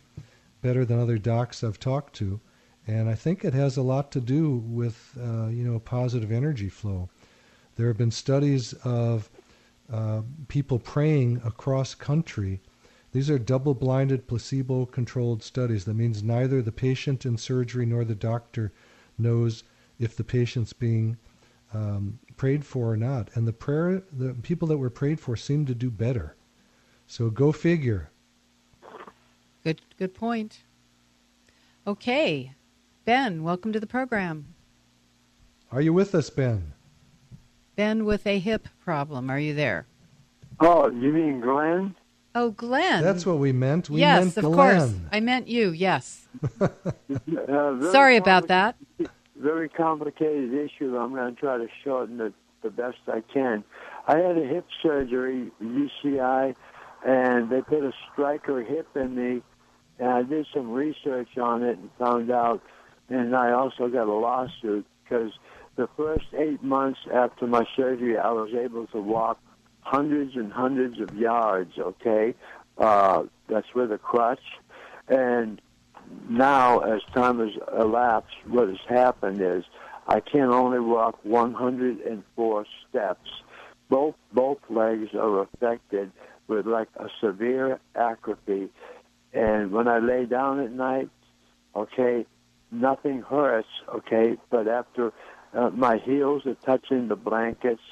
better 0.62 0.84
than 0.84 0.98
other 0.98 1.18
docs 1.18 1.62
I've 1.62 1.80
talked 1.80 2.14
to, 2.16 2.40
and 2.86 3.08
I 3.08 3.14
think 3.14 3.44
it 3.44 3.54
has 3.54 3.76
a 3.76 3.82
lot 3.82 4.10
to 4.12 4.20
do 4.20 4.50
with 4.50 5.16
uh, 5.20 5.48
you 5.48 5.64
know 5.64 5.78
positive 5.78 6.32
energy 6.32 6.68
flow. 6.68 7.08
There 7.78 7.86
have 7.86 7.96
been 7.96 8.10
studies 8.10 8.72
of 8.82 9.30
uh, 9.90 10.22
people 10.48 10.80
praying 10.80 11.40
across 11.44 11.94
country. 11.94 12.60
These 13.12 13.30
are 13.30 13.38
double-blinded, 13.38 14.26
placebo-controlled 14.26 15.44
studies. 15.44 15.84
That 15.84 15.94
means 15.94 16.24
neither 16.24 16.60
the 16.60 16.72
patient 16.72 17.24
in 17.24 17.38
surgery 17.38 17.86
nor 17.86 18.04
the 18.04 18.16
doctor 18.16 18.72
knows 19.16 19.62
if 20.00 20.16
the 20.16 20.24
patient's 20.24 20.72
being 20.72 21.18
um, 21.72 22.18
prayed 22.36 22.64
for 22.64 22.90
or 22.90 22.96
not. 22.96 23.30
And 23.34 23.46
the 23.46 23.52
prayer, 23.52 24.02
the 24.12 24.34
people 24.34 24.66
that 24.68 24.78
were 24.78 24.90
prayed 24.90 25.20
for 25.20 25.36
seem 25.36 25.64
to 25.66 25.74
do 25.74 25.88
better. 25.88 26.34
So 27.06 27.30
go 27.30 27.52
figure. 27.52 28.10
Good, 29.62 29.80
good 29.96 30.14
point. 30.14 30.64
Okay. 31.86 32.54
Ben, 33.04 33.44
welcome 33.44 33.72
to 33.72 33.78
the 33.78 33.86
program. 33.86 34.52
Are 35.70 35.80
you 35.80 35.92
with 35.92 36.12
us, 36.16 36.28
Ben? 36.28 36.72
Ben 37.78 38.04
with 38.04 38.26
a 38.26 38.40
hip 38.40 38.66
problem. 38.84 39.30
Are 39.30 39.38
you 39.38 39.54
there? 39.54 39.86
Oh, 40.58 40.90
you 40.90 41.12
mean 41.12 41.40
Glenn? 41.40 41.94
Oh, 42.34 42.50
Glenn. 42.50 43.04
That's 43.04 43.24
what 43.24 43.38
we 43.38 43.52
meant. 43.52 43.88
We 43.88 44.00
yes, 44.00 44.24
meant 44.24 44.36
of 44.38 44.52
Glenn. 44.52 44.80
course. 44.80 44.94
I 45.12 45.20
meant 45.20 45.46
you, 45.46 45.70
yes. 45.70 46.26
Uh, 46.60 47.90
Sorry 47.92 48.16
about 48.16 48.48
that. 48.48 48.76
Very 49.36 49.68
complicated 49.70 50.52
issue. 50.52 50.96
I'm 50.98 51.14
going 51.14 51.34
to 51.34 51.40
try 51.40 51.56
to 51.56 51.66
shorten 51.82 52.20
it 52.20 52.34
the 52.62 52.70
best 52.70 52.98
I 53.06 53.22
can. 53.32 53.64
I 54.06 54.18
had 54.18 54.36
a 54.36 54.44
hip 54.44 54.66
surgery, 54.82 55.50
UCI, 55.62 56.54
and 57.06 57.50
they 57.50 57.62
put 57.62 57.84
a 57.84 57.92
Stryker 58.12 58.62
hip 58.62 58.88
in 58.96 59.14
me, 59.14 59.42
and 59.98 60.08
I 60.10 60.22
did 60.24 60.46
some 60.52 60.72
research 60.72 61.38
on 61.38 61.62
it 61.62 61.78
and 61.78 61.88
found 61.98 62.30
out, 62.30 62.60
and 63.08 63.34
I 63.34 63.52
also 63.52 63.88
got 63.88 64.08
a 64.08 64.12
lawsuit 64.12 64.84
because 65.04 65.32
the 65.78 65.88
first 65.96 66.26
eight 66.36 66.62
months 66.62 66.98
after 67.14 67.46
my 67.46 67.64
surgery, 67.76 68.18
I 68.18 68.32
was 68.32 68.50
able 68.52 68.88
to 68.88 69.00
walk 69.00 69.38
hundreds 69.80 70.34
and 70.34 70.52
hundreds 70.52 71.00
of 71.00 71.16
yards. 71.16 71.78
Okay, 71.78 72.34
uh, 72.76 73.22
that's 73.48 73.72
with 73.74 73.92
a 73.92 73.98
crutch, 73.98 74.42
and 75.06 75.62
now 76.28 76.80
as 76.80 77.00
time 77.14 77.38
has 77.38 77.56
elapsed, 77.78 78.34
what 78.48 78.68
has 78.68 78.78
happened 78.88 79.40
is 79.40 79.64
I 80.08 80.18
can 80.20 80.50
only 80.52 80.80
walk 80.80 81.20
104 81.22 82.66
steps. 82.90 83.30
Both 83.88 84.16
both 84.32 84.58
legs 84.68 85.14
are 85.14 85.42
affected 85.42 86.10
with 86.48 86.66
like 86.66 86.88
a 86.96 87.06
severe 87.20 87.78
atrophy, 87.94 88.68
and 89.32 89.70
when 89.70 89.86
I 89.86 90.00
lay 90.00 90.26
down 90.26 90.58
at 90.58 90.72
night, 90.72 91.08
okay, 91.76 92.26
nothing 92.72 93.22
hurts. 93.22 93.68
Okay, 93.94 94.36
but 94.50 94.66
after 94.66 95.12
uh, 95.54 95.70
my 95.70 95.98
heels 95.98 96.46
are 96.46 96.54
touching 96.54 97.08
the 97.08 97.16
blankets 97.16 97.82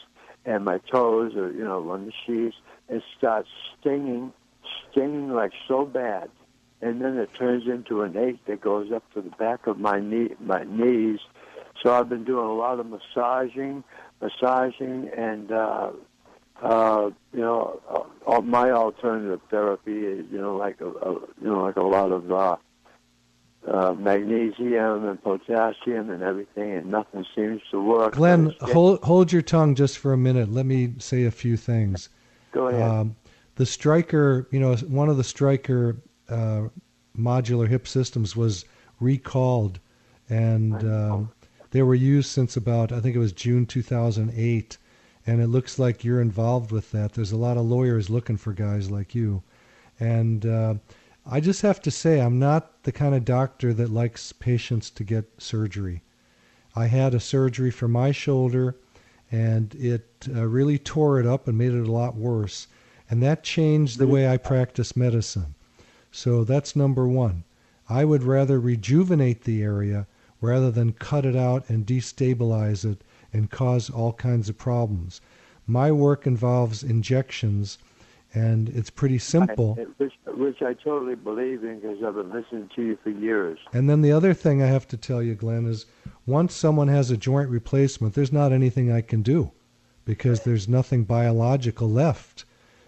and 0.45 0.65
my 0.65 0.79
toes 0.91 1.35
are 1.35 1.51
you 1.53 1.65
know 1.65 1.91
on 1.91 2.07
the 2.07 2.13
sheets, 2.27 2.57
it 2.89 3.03
starts 3.19 3.49
stinging, 3.81 4.33
stinging 4.91 5.31
like 5.31 5.53
so 5.67 5.85
bad 5.85 6.31
and 6.81 7.01
then 7.01 7.17
it 7.17 7.31
turns 7.35 7.67
into 7.67 8.03
an 8.03 8.17
ache 8.17 8.45
that 8.47 8.61
goes 8.61 8.93
up 8.93 9.03
to 9.15 9.23
the 9.23 9.31
back 9.31 9.67
of 9.67 9.79
my 9.79 9.99
knee, 10.01 10.31
my 10.41 10.65
knees. 10.65 11.21
So 11.83 11.93
I've 11.93 12.09
been 12.09 12.25
doing 12.25 12.47
a 12.47 12.55
lot 12.55 12.81
of 12.81 12.87
massaging, 12.87 13.85
massaging, 14.21 15.11
and 15.17 15.51
uh, 15.53 15.91
uh, 16.63 17.11
you 17.33 17.41
know, 17.41 17.81
uh, 18.27 18.41
my 18.41 18.71
alternative 18.71 19.41
therapy 19.51 19.99
is 19.99 20.27
you 20.31 20.41
know 20.41 20.57
like 20.57 20.81
a, 20.81 20.89
a 20.89 21.13
you 21.13 21.49
know 21.49 21.63
like 21.63 21.77
a 21.77 21.83
lot 21.83 22.13
of 22.13 22.31
uh, 22.31 22.57
uh, 23.67 23.95
magnesium 23.95 25.09
and 25.09 25.23
potassium 25.23 26.11
and 26.11 26.23
everything, 26.23 26.73
and 26.73 26.87
nothing 26.87 27.25
seems 27.35 27.63
to 27.71 27.83
work. 27.83 28.15
Glenn, 28.15 28.55
hold 28.61 29.03
hold 29.03 29.33
your 29.33 29.43
tongue 29.43 29.75
just 29.75 29.99
for 29.99 30.13
a 30.13 30.19
minute. 30.19 30.51
Let 30.51 30.67
me 30.67 30.95
say 30.99 31.25
a 31.25 31.31
few 31.31 31.57
things. 31.57 32.09
Go 32.53 32.69
ahead. 32.69 32.83
Um, 32.83 33.17
the 33.57 33.67
Stryker, 33.67 34.47
you 34.51 34.61
know, 34.61 34.77
one 34.77 35.09
of 35.09 35.17
the 35.17 35.25
Stryker 35.25 35.97
uh, 36.29 36.69
modular 37.17 37.69
hip 37.69 37.89
systems 37.89 38.37
was 38.37 38.65
recalled, 39.01 39.81
and 40.29 40.75
um, 40.85 41.33
they 41.71 41.83
were 41.83 41.95
used 41.95 42.31
since 42.31 42.57
about 42.57 42.93
I 42.93 43.01
think 43.01 43.17
it 43.17 43.21
was 43.21 43.33
June 43.33 43.67
2008, 43.67 44.79
and 45.27 45.43
it 45.43 45.49
looks 45.49 45.79
like 45.79 46.05
you're 46.05 46.21
involved 46.21 46.71
with 46.71 46.93
that. 46.93 47.15
There's 47.15 47.33
a 47.33 47.37
lot 47.37 47.57
of 47.57 47.65
lawyers 47.65 48.11
looking 48.11 48.37
for 48.37 48.53
guys 48.53 48.91
like 48.91 49.15
you, 49.15 49.43
and 49.99 50.47
uh, 50.47 50.75
I 51.29 51.41
just 51.41 51.63
have 51.63 51.81
to 51.83 51.91
say, 51.91 52.21
I'm 52.21 52.39
not 52.39 52.85
the 52.85 52.93
kind 52.93 53.13
of 53.13 53.25
doctor 53.25 53.75
that 53.75 53.91
likes 53.91 54.31
patients 54.33 54.91
to 54.91 55.03
get 55.03 55.43
surgery. 55.43 56.03
I 56.77 56.87
had 56.87 57.15
a 57.15 57.21
surgery 57.21 57.73
for 57.73 57.89
my 57.89 58.13
shoulder, 58.13 58.77
and 59.33 59.75
it 59.75 60.29
uh, 60.33 60.47
really 60.47 60.79
tore 60.79 61.19
it 61.19 61.27
up 61.27 61.49
and 61.49 61.59
made 61.59 61.73
it 61.73 61.89
a 61.89 61.91
lot 61.91 62.15
worse. 62.15 62.69
And 63.11 63.21
that 63.25 63.43
changed 63.43 63.99
the 63.99 64.07
way 64.07 64.29
I 64.29 64.37
practice 64.37 64.97
medicine. 64.97 65.57
So 66.13 66.45
that's 66.45 66.77
number 66.77 67.09
one. 67.09 67.43
I 67.89 68.05
would 68.05 68.23
rather 68.23 68.61
rejuvenate 68.61 69.43
the 69.43 69.63
area 69.63 70.07
rather 70.41 70.71
than 70.71 70.93
cut 70.93 71.25
it 71.27 71.35
out 71.35 71.69
and 71.69 71.85
destabilize 71.85 72.85
it 72.85 73.03
and 73.33 73.51
cause 73.51 73.91
all 73.91 74.13
kinds 74.13 74.49
of 74.49 74.59
problems. 74.59 75.21
My 75.67 75.91
work 75.91 76.25
involves 76.25 76.85
injections, 76.85 77.79
and 78.37 78.69
it's 78.69 78.91
pretty 78.91 79.19
simple. 79.19 79.77
I, 79.81 79.85
which, 79.97 80.13
which 80.27 80.61
I 80.63 80.75
totally 80.75 81.15
believe 81.15 81.65
in 81.65 81.81
because 81.81 82.03
I've 82.05 82.15
been 82.15 82.31
listening 82.31 82.69
to 82.77 82.83
you 82.83 82.99
for 83.03 83.11
years. 83.11 83.59
And 83.73 83.89
then 83.89 84.03
the 84.03 84.13
other 84.13 84.35
thing 84.35 84.63
I 84.63 84.67
have 84.67 84.87
to 84.89 84.97
tell 84.97 85.23
you, 85.23 85.35
Glenn, 85.35 85.65
is 85.67 85.87
once 86.27 86.55
someone 86.55 86.89
has 86.89 87.11
a 87.11 87.17
joint 87.17 87.49
replacement, 87.49 88.15
there's 88.15 88.33
not 88.33 88.53
anything 88.53 88.93
I 88.93 89.01
can 89.01 89.23
do 89.23 89.53
because 90.05 90.43
there's 90.43 90.69
nothing 90.69 91.05
biological 91.05 91.89
left 91.91 92.45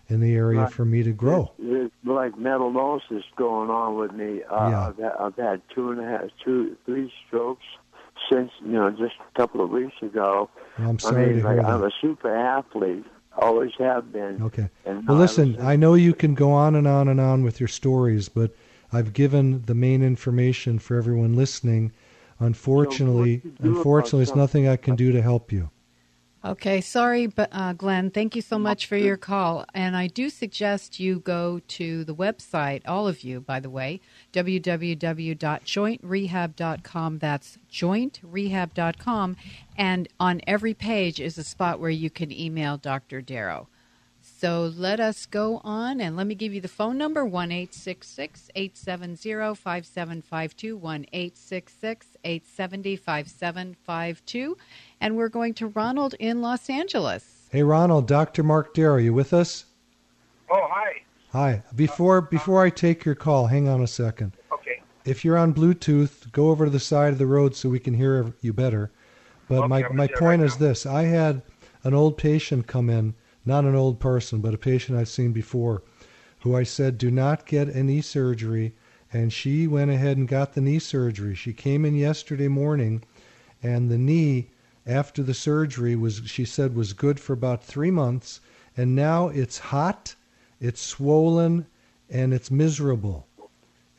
in 0.08 0.20
the 0.20 0.34
area 0.34 0.60
Right. 0.60 0.72
for 0.72 0.84
me 0.84 1.02
to 1.02 1.12
grow. 1.12 1.52
There's 1.58 1.90
like 2.04 2.32
metallosis 2.34 3.24
going 3.36 3.70
on 3.70 3.96
with 3.98 4.12
me. 4.12 4.42
Uh, 4.44 4.68
Yeah. 4.70 4.88
I've, 4.88 4.96
had, 4.98 5.12
I've 5.18 5.36
had 5.36 5.62
two 5.74 5.90
and 5.90 6.00
a 6.00 6.04
half, 6.04 6.24
two, 6.44 6.76
three 6.84 7.10
strokes 7.26 7.64
since 8.30 8.50
you 8.64 8.72
know 8.72 8.90
just 8.90 9.14
a 9.34 9.38
couple 9.38 9.62
of 9.62 9.70
weeks 9.70 9.94
ago. 10.02 10.50
I'm 10.78 10.94
I 10.94 10.96
sorry 10.96 11.26
mean, 11.26 11.36
to 11.38 11.44
like, 11.44 11.56
hear 11.58 11.66
I'm 11.66 11.84
a 11.84 11.90
super 12.00 12.34
athlete, 12.34 13.04
always 13.38 13.70
have 13.78 14.12
been. 14.12 14.42
Okay. 14.42 14.68
Well, 14.84 15.16
listen, 15.16 15.56
I 15.60 15.76
know 15.76 15.94
you 15.94 16.14
can 16.14 16.34
go 16.34 16.50
on 16.52 16.74
and 16.74 16.86
on 16.86 17.08
and 17.08 17.20
on 17.20 17.42
with 17.42 17.60
your 17.60 17.68
stories, 17.68 18.28
but 18.28 18.54
I've 18.92 19.12
given 19.12 19.62
the 19.66 19.74
main 19.74 20.02
information 20.02 20.78
for 20.78 20.96
everyone 20.96 21.34
listening. 21.34 21.92
Unfortunately, 22.40 23.42
about 23.44 23.60
unfortunately, 23.60 24.18
there's 24.20 24.28
some- 24.30 24.38
nothing 24.38 24.68
I 24.68 24.76
can 24.76 24.96
do 24.96 25.12
to 25.12 25.22
help 25.22 25.52
you. 25.52 25.70
Okay, 26.44 26.80
sorry, 26.80 27.26
but 27.26 27.48
uh, 27.50 27.72
Glenn, 27.72 28.12
thank 28.12 28.36
you 28.36 28.42
so 28.42 28.60
much 28.60 28.86
for 28.86 28.96
your 28.96 29.16
call. 29.16 29.64
And 29.74 29.96
I 29.96 30.06
do 30.06 30.30
suggest 30.30 31.00
you 31.00 31.18
go 31.18 31.60
to 31.66 32.04
the 32.04 32.14
website, 32.14 32.82
all 32.86 33.08
of 33.08 33.24
you, 33.24 33.40
by 33.40 33.58
the 33.58 33.68
way, 33.68 34.00
www.jointrehab.com. 34.32 37.18
That's 37.18 37.58
jointrehab.com. 37.72 39.36
And 39.76 40.08
on 40.20 40.40
every 40.46 40.74
page 40.74 41.20
is 41.20 41.38
a 41.38 41.44
spot 41.44 41.80
where 41.80 41.90
you 41.90 42.08
can 42.08 42.30
email 42.30 42.76
Dr. 42.76 43.20
Darrow. 43.20 43.66
So 44.40 44.72
let 44.76 45.00
us 45.00 45.26
go 45.26 45.60
on 45.64 46.00
and 46.00 46.16
let 46.16 46.28
me 46.28 46.36
give 46.36 46.54
you 46.54 46.60
the 46.60 46.68
phone 46.68 46.96
number 46.96 47.24
1 47.24 47.50
870 47.50 48.54
5752 48.54 50.76
1 50.76 51.06
870 51.12 52.96
5752. 52.96 54.56
And 55.00 55.16
we're 55.16 55.28
going 55.28 55.54
to 55.54 55.66
Ronald 55.66 56.14
in 56.20 56.40
Los 56.40 56.70
Angeles. 56.70 57.48
Hey, 57.50 57.64
Ronald, 57.64 58.06
Dr. 58.06 58.44
Mark 58.44 58.74
Darrow, 58.74 58.98
you 58.98 59.12
with 59.12 59.32
us? 59.32 59.64
Oh, 60.48 60.68
hi. 60.70 61.02
Hi. 61.32 61.64
Before 61.74 62.20
before 62.20 62.64
I 62.64 62.70
take 62.70 63.04
your 63.04 63.16
call, 63.16 63.48
hang 63.48 63.66
on 63.66 63.82
a 63.82 63.88
second. 63.88 64.34
Okay. 64.52 64.82
If 65.04 65.24
you're 65.24 65.36
on 65.36 65.52
Bluetooth, 65.52 66.30
go 66.30 66.50
over 66.50 66.66
to 66.66 66.70
the 66.70 66.78
side 66.78 67.12
of 67.12 67.18
the 67.18 67.26
road 67.26 67.56
so 67.56 67.68
we 67.68 67.80
can 67.80 67.94
hear 67.94 68.32
you 68.40 68.52
better. 68.52 68.92
But 69.48 69.64
Okay, 69.64 69.66
my, 69.66 69.88
my 69.88 70.06
point 70.06 70.42
right 70.42 70.46
is 70.46 70.58
this 70.58 70.86
I 70.86 71.02
had 71.02 71.42
an 71.82 71.92
old 71.92 72.16
patient 72.16 72.68
come 72.68 72.88
in, 72.88 73.14
not 73.48 73.64
an 73.64 73.74
old 73.74 73.98
person, 73.98 74.40
but 74.40 74.54
a 74.54 74.58
patient 74.58 74.96
I've 74.96 75.08
seen 75.08 75.32
before, 75.32 75.82
who 76.42 76.54
I 76.54 76.62
said, 76.62 76.98
do 76.98 77.10
not 77.10 77.46
get 77.46 77.68
a 77.68 77.82
knee 77.82 78.00
surgery. 78.00 78.74
And 79.12 79.32
she 79.32 79.66
went 79.66 79.90
ahead 79.90 80.16
and 80.16 80.28
got 80.28 80.52
the 80.52 80.60
knee 80.60 80.78
surgery. 80.78 81.34
She 81.34 81.52
came 81.52 81.84
in 81.84 81.96
yesterday 81.96 82.46
morning, 82.46 83.02
and 83.60 83.90
the 83.90 83.98
knee, 83.98 84.50
after 84.86 85.24
the 85.24 85.34
surgery, 85.34 85.96
was 85.96 86.22
she 86.26 86.44
said 86.44 86.76
was 86.76 86.92
good 86.92 87.18
for 87.18 87.32
about 87.32 87.64
three 87.64 87.90
months. 87.90 88.40
And 88.76 88.94
now 88.94 89.26
it's 89.28 89.58
hot, 89.58 90.14
it's 90.60 90.80
swollen, 90.80 91.66
and 92.08 92.32
it's 92.32 92.52
miserable 92.52 93.26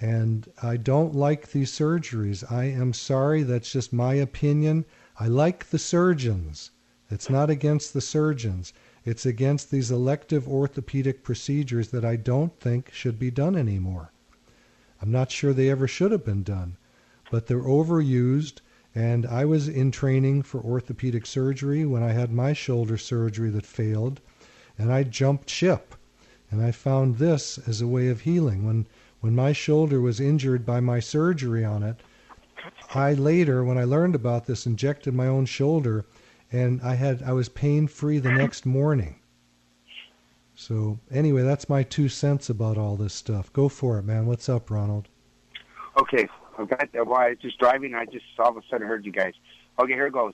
and 0.01 0.49
I 0.63 0.77
don't 0.77 1.13
like 1.13 1.51
these 1.51 1.71
surgeries. 1.71 2.49
I 2.49 2.65
am 2.65 2.93
sorry, 2.93 3.43
that's 3.43 3.71
just 3.71 3.91
my 3.91 4.13
opinion. 4.13 4.85
I 5.19 5.27
like 5.27 5.69
the 5.69 5.79
surgeons. 5.79 6.71
It's 7.09 7.29
not 7.29 7.49
against 7.49 7.93
the 7.93 8.01
surgeons. 8.01 8.71
It's 9.05 9.25
against 9.25 9.71
these 9.71 9.91
elective 9.91 10.47
orthopedic 10.47 11.23
procedures 11.23 11.89
that 11.89 12.03
I 12.03 12.15
don't 12.15 12.59
think 12.59 12.91
should 12.93 13.17
be 13.17 13.31
done 13.31 13.55
anymore. 13.55 14.11
I'm 15.01 15.11
not 15.11 15.31
sure 15.31 15.53
they 15.53 15.69
ever 15.69 15.87
should 15.87 16.11
have 16.11 16.25
been 16.25 16.43
done, 16.43 16.77
but 17.31 17.47
they're 17.47 17.61
overused. 17.61 18.61
And 18.93 19.25
I 19.25 19.45
was 19.45 19.67
in 19.67 19.91
training 19.91 20.41
for 20.43 20.59
orthopedic 20.59 21.25
surgery 21.25 21.85
when 21.85 22.03
I 22.03 22.11
had 22.11 22.31
my 22.31 22.53
shoulder 22.53 22.97
surgery 22.97 23.49
that 23.51 23.65
failed, 23.65 24.19
and 24.77 24.91
I 24.91 25.03
jumped 25.03 25.49
ship. 25.49 25.95
And 26.51 26.61
I 26.61 26.71
found 26.71 27.17
this 27.17 27.57
as 27.67 27.81
a 27.81 27.87
way 27.87 28.09
of 28.09 28.21
healing. 28.21 28.65
When 28.65 28.87
when 29.21 29.35
my 29.35 29.51
shoulder 29.51 29.99
was 29.99 30.19
injured 30.19 30.65
by 30.65 30.79
my 30.79 30.99
surgery 30.99 31.65
on 31.65 31.83
it, 31.83 31.97
I 32.93 33.13
later, 33.13 33.63
when 33.63 33.77
I 33.77 33.83
learned 33.83 34.15
about 34.15 34.45
this, 34.45 34.65
injected 34.65 35.13
my 35.13 35.27
own 35.27 35.45
shoulder, 35.45 36.05
and 36.51 36.81
I 36.81 36.95
had 36.95 37.23
I 37.23 37.33
was 37.33 37.49
pain 37.49 37.87
free 37.87 38.19
the 38.19 38.31
next 38.31 38.65
morning. 38.65 39.19
So 40.55 40.99
anyway, 41.11 41.43
that's 41.43 41.69
my 41.69 41.83
two 41.83 42.09
cents 42.09 42.49
about 42.49 42.77
all 42.77 42.95
this 42.97 43.13
stuff. 43.13 43.51
Go 43.53 43.69
for 43.69 43.97
it, 43.97 44.03
man. 44.03 44.25
What's 44.25 44.49
up, 44.49 44.69
Ronald? 44.69 45.07
Okay. 45.97 46.27
I 46.57 46.65
got 46.65 46.81
uh, 46.81 46.85
that. 46.91 47.07
While 47.07 47.21
I 47.21 47.29
was 47.29 47.37
just 47.41 47.57
driving, 47.59 47.95
I 47.95 48.05
just 48.05 48.25
all 48.37 48.49
of 48.49 48.57
a 48.57 48.61
sudden 48.69 48.85
heard 48.87 49.05
you 49.05 49.11
guys. 49.11 49.33
Okay, 49.79 49.93
here 49.93 50.07
it 50.07 50.13
goes. 50.13 50.33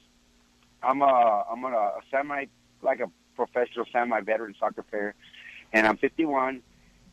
I'm 0.82 1.01
a 1.01 1.45
I'm 1.51 1.63
on 1.63 1.73
a 1.73 1.91
semi 2.10 2.45
like 2.82 2.99
a 2.99 3.12
professional 3.36 3.86
semi 3.91 4.19
veteran 4.21 4.56
soccer 4.60 4.82
player, 4.84 5.13
and 5.73 5.86
I'm 5.86 5.97
51, 5.97 6.62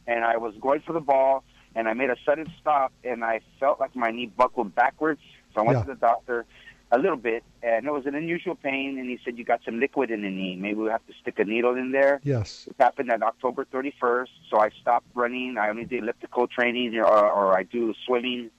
and 0.06 0.24
I 0.24 0.36
was 0.36 0.54
going 0.60 0.80
for 0.80 0.92
the 0.92 1.00
ball, 1.00 1.44
and 1.74 1.88
I 1.88 1.94
made 1.94 2.10
a 2.10 2.16
sudden 2.24 2.50
stop, 2.60 2.92
and 3.04 3.24
I 3.24 3.40
felt 3.60 3.80
like 3.80 3.94
my 3.94 4.10
knee 4.10 4.26
buckled 4.26 4.74
backwards. 4.74 5.20
So 5.54 5.60
I 5.60 5.64
went 5.64 5.78
Yeah. 5.78 5.84
to 5.84 5.88
the 5.90 6.00
doctor 6.00 6.46
a 6.92 6.98
little 6.98 7.16
bit, 7.16 7.42
and 7.62 7.86
it 7.86 7.90
was 7.90 8.04
an 8.04 8.14
unusual 8.14 8.54
pain, 8.54 8.98
and 8.98 9.08
he 9.08 9.18
said 9.24 9.38
you 9.38 9.44
got 9.44 9.60
some 9.64 9.80
liquid 9.80 10.10
in 10.10 10.22
the 10.22 10.30
knee. 10.30 10.56
Maybe 10.56 10.74
we'll 10.74 10.90
have 10.90 11.06
to 11.06 11.14
stick 11.22 11.38
a 11.38 11.44
needle 11.44 11.74
in 11.74 11.90
there. 11.90 12.20
Yes. 12.22 12.68
It 12.68 12.76
happened 12.78 13.10
on 13.10 13.22
October 13.22 13.64
31st, 13.72 14.28
so 14.50 14.60
I 14.60 14.68
stopped 14.80 15.06
running. 15.14 15.56
I 15.58 15.70
only 15.70 15.86
do 15.86 15.98
elliptical 15.98 16.46
training, 16.48 16.94
or, 16.98 17.06
or 17.06 17.56
I 17.56 17.62
do 17.62 17.94
swimming. 18.04 18.50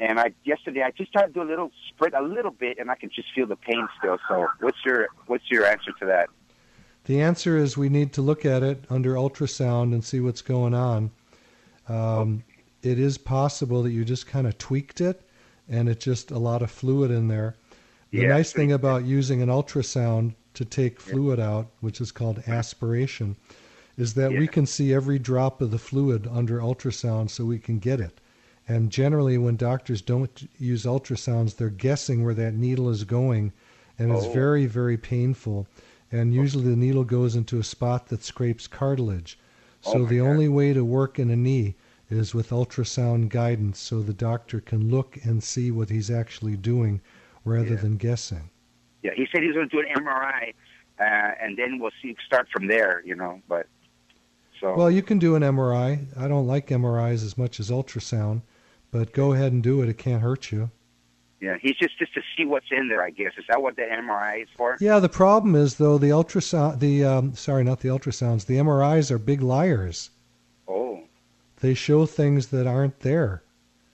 And 0.00 0.18
I 0.18 0.32
yesterday 0.44 0.82
I 0.82 0.90
just 0.90 1.12
tried 1.12 1.28
to 1.28 1.32
do 1.32 1.42
a 1.42 1.48
little 1.48 1.70
sprint, 1.88 2.14
a 2.14 2.22
little 2.22 2.50
bit, 2.50 2.78
and 2.78 2.90
I 2.90 2.96
can 2.96 3.08
just 3.08 3.28
feel 3.34 3.46
the 3.46 3.56
pain 3.56 3.88
still. 3.98 4.18
So, 4.28 4.48
what's 4.60 4.76
your 4.84 5.08
what's 5.26 5.50
your 5.50 5.64
answer 5.64 5.92
to 6.00 6.06
that? 6.06 6.28
The 7.04 7.22
answer 7.22 7.56
is 7.56 7.78
we 7.78 7.88
need 7.88 8.12
to 8.14 8.20
look 8.20 8.44
at 8.44 8.62
it 8.62 8.84
under 8.90 9.14
ultrasound 9.14 9.94
and 9.94 10.04
see 10.04 10.20
what's 10.20 10.42
going 10.42 10.74
on. 10.74 11.12
Um, 11.88 12.42
it 12.82 12.98
is 12.98 13.16
possible 13.16 13.84
that 13.84 13.92
you 13.92 14.04
just 14.04 14.26
kind 14.26 14.46
of 14.46 14.58
tweaked 14.58 15.00
it, 15.00 15.22
and 15.68 15.88
it's 15.88 16.04
just 16.04 16.30
a 16.30 16.38
lot 16.38 16.62
of 16.62 16.70
fluid 16.70 17.10
in 17.10 17.28
there. 17.28 17.54
The 18.12 18.22
Yeah, 18.22 18.28
nice 18.28 18.52
thing 18.52 18.70
about 18.72 19.04
using 19.04 19.42
an 19.42 19.48
ultrasound 19.48 20.34
to 20.54 20.64
take 20.64 21.00
fluid 21.00 21.40
out, 21.40 21.70
which 21.80 22.00
is 22.00 22.12
called 22.12 22.42
aspiration, 22.46 23.36
is 23.98 24.14
that 24.14 24.30
we 24.32 24.46
can 24.46 24.64
see 24.66 24.92
every 24.94 25.18
drop 25.18 25.60
of 25.60 25.70
the 25.70 25.78
fluid 25.78 26.26
under 26.30 26.58
ultrasound 26.60 27.30
so 27.30 27.44
we 27.44 27.58
can 27.58 27.78
get 27.78 28.00
it. 28.00 28.20
And 28.68 28.90
generally, 28.90 29.38
when 29.38 29.56
doctors 29.56 30.00
don't 30.02 30.48
use 30.58 30.84
ultrasounds, 30.84 31.56
they're 31.56 31.68
guessing 31.70 32.24
where 32.24 32.34
that 32.34 32.54
needle 32.54 32.88
is 32.90 33.04
going, 33.04 33.52
and 33.98 34.10
it's 34.12 34.26
Oh. 34.26 34.32
very, 34.32 34.66
very 34.66 34.96
painful. 34.96 35.66
And 36.12 36.32
oh. 36.32 36.36
usually, 36.42 36.64
the 36.70 36.76
needle 36.76 37.04
goes 37.04 37.34
into 37.36 37.58
a 37.58 37.64
spot 37.64 38.08
that 38.08 38.22
scrapes 38.22 38.66
cartilage. 38.66 39.38
Oh 39.84 39.92
So 39.92 39.98
my 40.00 40.08
the 40.08 40.18
God. 40.18 40.26
only 40.28 40.48
way 40.48 40.72
to 40.72 40.84
work 40.84 41.18
in 41.18 41.30
a 41.30 41.36
knee 41.36 41.74
is 42.10 42.34
with 42.34 42.50
ultrasound 42.50 43.28
guidance, 43.30 43.78
so 43.80 44.00
the 44.02 44.12
doctor 44.14 44.60
can 44.60 44.90
look 44.90 45.18
and 45.24 45.42
see 45.42 45.70
what 45.70 45.90
he's 45.90 46.10
actually 46.10 46.56
doing, 46.56 47.00
rather 47.46 47.70
Yeah. 47.74 47.76
than 47.76 47.96
guessing. 47.96 48.50
Yeah, 49.02 49.12
he 49.14 49.26
said 49.32 49.40
he 49.42 49.48
was 49.48 49.56
going 49.56 49.68
to 49.70 49.76
do 49.76 49.80
an 49.88 49.94
MRI, 50.04 50.52
uh, 50.98 51.02
and 51.40 51.56
then 51.56 51.78
we'll 51.78 51.92
see 52.02 52.16
start 52.26 52.48
from 52.52 52.66
there. 52.66 53.02
You 53.04 53.14
know, 53.14 53.40
but 53.48 53.66
so 54.60 54.74
Well, 54.74 54.90
you 54.90 55.02
can 55.02 55.18
do 55.18 55.34
an 55.36 55.42
MRI. 55.42 56.00
I 56.18 56.28
don't 56.28 56.46
like 56.46 56.68
MRIs 56.68 57.22
as 57.24 57.38
much 57.38 57.60
as 57.60 57.70
ultrasound, 57.70 58.42
but 58.90 59.12
go 59.12 59.32
ahead 59.32 59.52
and 59.52 59.62
do 59.62 59.80
it. 59.82 59.88
It 59.88 59.98
can't 59.98 60.22
hurt 60.22 60.50
you. 60.52 60.70
yeah, 61.40 61.56
he's 61.60 61.76
just 61.76 61.98
just 61.98 62.14
to 62.14 62.22
see 62.36 62.44
what's 62.46 62.66
in 62.72 62.88
there. 62.88 63.02
I 63.02 63.10
guess 63.10 63.32
is 63.38 63.44
that 63.48 63.60
what 63.62 63.76
the 63.76 63.82
MRI 63.82 64.42
is 64.42 64.48
for? 64.56 64.76
Yeah, 64.80 64.98
the 64.98 65.08
problem 65.08 65.54
is 65.54 65.76
though 65.76 65.98
the 65.98 66.08
ultrasound, 66.10 66.80
the 66.80 67.04
um, 67.04 67.34
sorry, 67.34 67.62
not 67.62 67.80
the 67.80 67.88
ultrasounds, 67.90 68.46
the 68.46 68.56
MRIs 68.56 69.10
are 69.10 69.18
big 69.18 69.42
liars. 69.42 70.10
Oh, 70.66 71.00
They 71.60 71.74
show 71.74 72.06
things 72.06 72.48
that 72.48 72.66
aren't 72.66 73.00
there, 73.00 73.42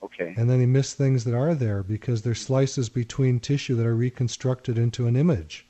okay. 0.03 0.33
and 0.37 0.49
then 0.49 0.59
they 0.59 0.65
miss 0.65 0.93
things 0.93 1.23
that 1.23 1.33
are 1.35 1.55
there 1.55 1.83
because 1.83 2.21
they're 2.21 2.35
slices 2.35 2.89
between 2.89 3.39
tissue 3.39 3.75
that 3.75 3.85
are 3.85 3.95
reconstructed 3.95 4.77
into 4.77 5.07
an 5.07 5.15
image. 5.15 5.65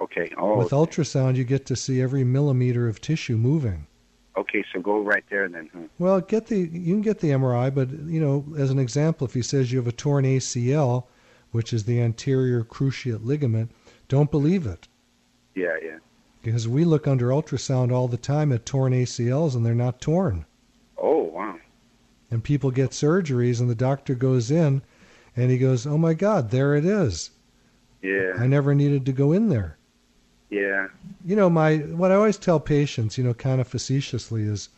Okay. 0.00 0.30
Oh, 0.38 0.56
With 0.56 0.70
ultrasound, 0.70 1.36
you 1.36 1.44
get 1.44 1.66
to 1.66 1.76
see 1.76 2.00
every 2.00 2.24
millimeter 2.24 2.88
of 2.88 3.00
tissue 3.00 3.36
moving. 3.36 3.86
okay. 4.36 4.58
Okay, 4.60 4.64
so 4.72 4.80
go 4.80 5.00
right 5.00 5.24
there 5.28 5.48
then. 5.48 5.68
Huh? 5.72 5.80
Well, 5.98 6.20
get 6.20 6.46
the 6.46 6.58
you 6.58 6.94
can 6.94 7.02
get 7.02 7.20
the 7.20 7.30
MRI, 7.30 7.72
but 7.74 7.90
you 7.90 8.20
know, 8.20 8.44
as 8.56 8.70
an 8.70 8.78
example, 8.78 9.26
if 9.26 9.34
he 9.34 9.42
says 9.42 9.70
you 9.70 9.78
have 9.78 9.86
a 9.86 9.92
torn 9.92 10.24
ACL, 10.24 11.04
which 11.52 11.72
is 11.72 11.84
the 11.84 12.00
anterior 12.00 12.64
cruciate 12.64 13.24
ligament, 13.24 13.70
don't 14.08 14.30
believe 14.30 14.66
it 14.66 14.88
Yeah, 15.54 15.76
yeah. 15.82 15.98
because 16.42 16.66
we 16.66 16.84
look 16.84 17.06
under 17.06 17.28
ultrasound 17.28 17.92
all 17.92 18.08
the 18.08 18.16
time 18.16 18.50
at 18.52 18.64
torn 18.64 18.92
ACLs 18.92 19.54
and 19.54 19.64
they're 19.66 19.74
not 19.74 20.00
torn. 20.00 20.46
And 22.30 22.44
people 22.44 22.70
get 22.70 22.90
surgeries 22.90 23.60
and 23.60 23.68
the 23.68 23.74
doctor 23.74 24.14
goes 24.14 24.50
in 24.50 24.82
and 25.36 25.50
he 25.50 25.58
goes, 25.58 25.86
"Oh 25.86 25.98
my 25.98 26.14
god, 26.14 26.50
there 26.50 26.74
it 26.74 26.84
is. 26.84 27.30
Yeah, 28.02 28.34
I 28.38 28.46
never 28.46 28.74
needed 28.74 29.04
to 29.06 29.12
go 29.12 29.32
in 29.32 29.48
there." 29.48 29.78
yeah. 30.50 30.88
You 31.24 31.36
know, 31.36 31.48
my 31.48 31.78
what 31.78 32.10
I 32.10 32.16
always 32.16 32.36
tell 32.36 32.60
patients, 32.60 33.16
you 33.16 33.24
know, 33.24 33.34
kind 33.34 33.60
of 33.60 33.68
facetiously 33.68 34.42
is 34.42 34.68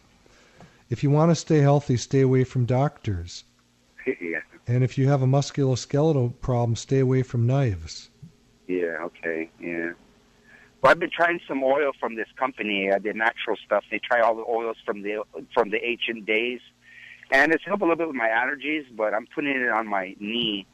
if 0.91 1.03
you 1.03 1.11
want 1.11 1.31
to 1.31 1.35
stay 1.35 1.59
healthy, 1.59 1.97
stay 1.97 2.21
away 2.21 2.45
from 2.45 2.67
doctors. 2.67 3.45
yeah. 4.07 4.41
And 4.67 4.85
if 4.85 4.97
you 4.97 5.09
have 5.09 5.23
a 5.23 5.27
musculoskeletal 5.27 6.41
problem, 6.41 6.77
stay 6.77 7.01
away 7.01 7.23
from 7.23 7.47
knives. 7.47 8.11
Yeah, 8.69 8.99
okay, 9.01 9.51
yeah. 9.61 9.93
Well, 10.81 10.93
I've 10.93 10.99
been 10.99 11.11
trying 11.11 11.41
some 11.49 11.63
oil 11.65 11.93
from 11.99 12.17
this 12.17 12.29
company, 12.37 12.91
uh, 12.91 12.99
the 12.99 13.13
natural 13.13 13.57
stuff. 13.65 13.85
They 13.91 13.99
try 13.99 14.21
all 14.21 14.37
the 14.37 14.45
oils 14.49 14.77
from 14.85 15.03
the 15.03 15.25
from 15.55 15.71
the 15.71 15.83
ancient 15.85 16.27
days, 16.27 16.61
and 17.33 17.53
it's 17.53 17.65
helped 17.65 17.83
a 17.83 17.85
little 17.85 17.97
bit 17.97 18.07
with 18.07 18.17
my 18.17 18.29
allergies. 18.29 18.85
But 18.95 19.15
I'm 19.15 19.27
putting 19.35 19.51
it 19.51 19.69
on 19.71 19.89
my 19.89 20.15
knee, 20.21 20.67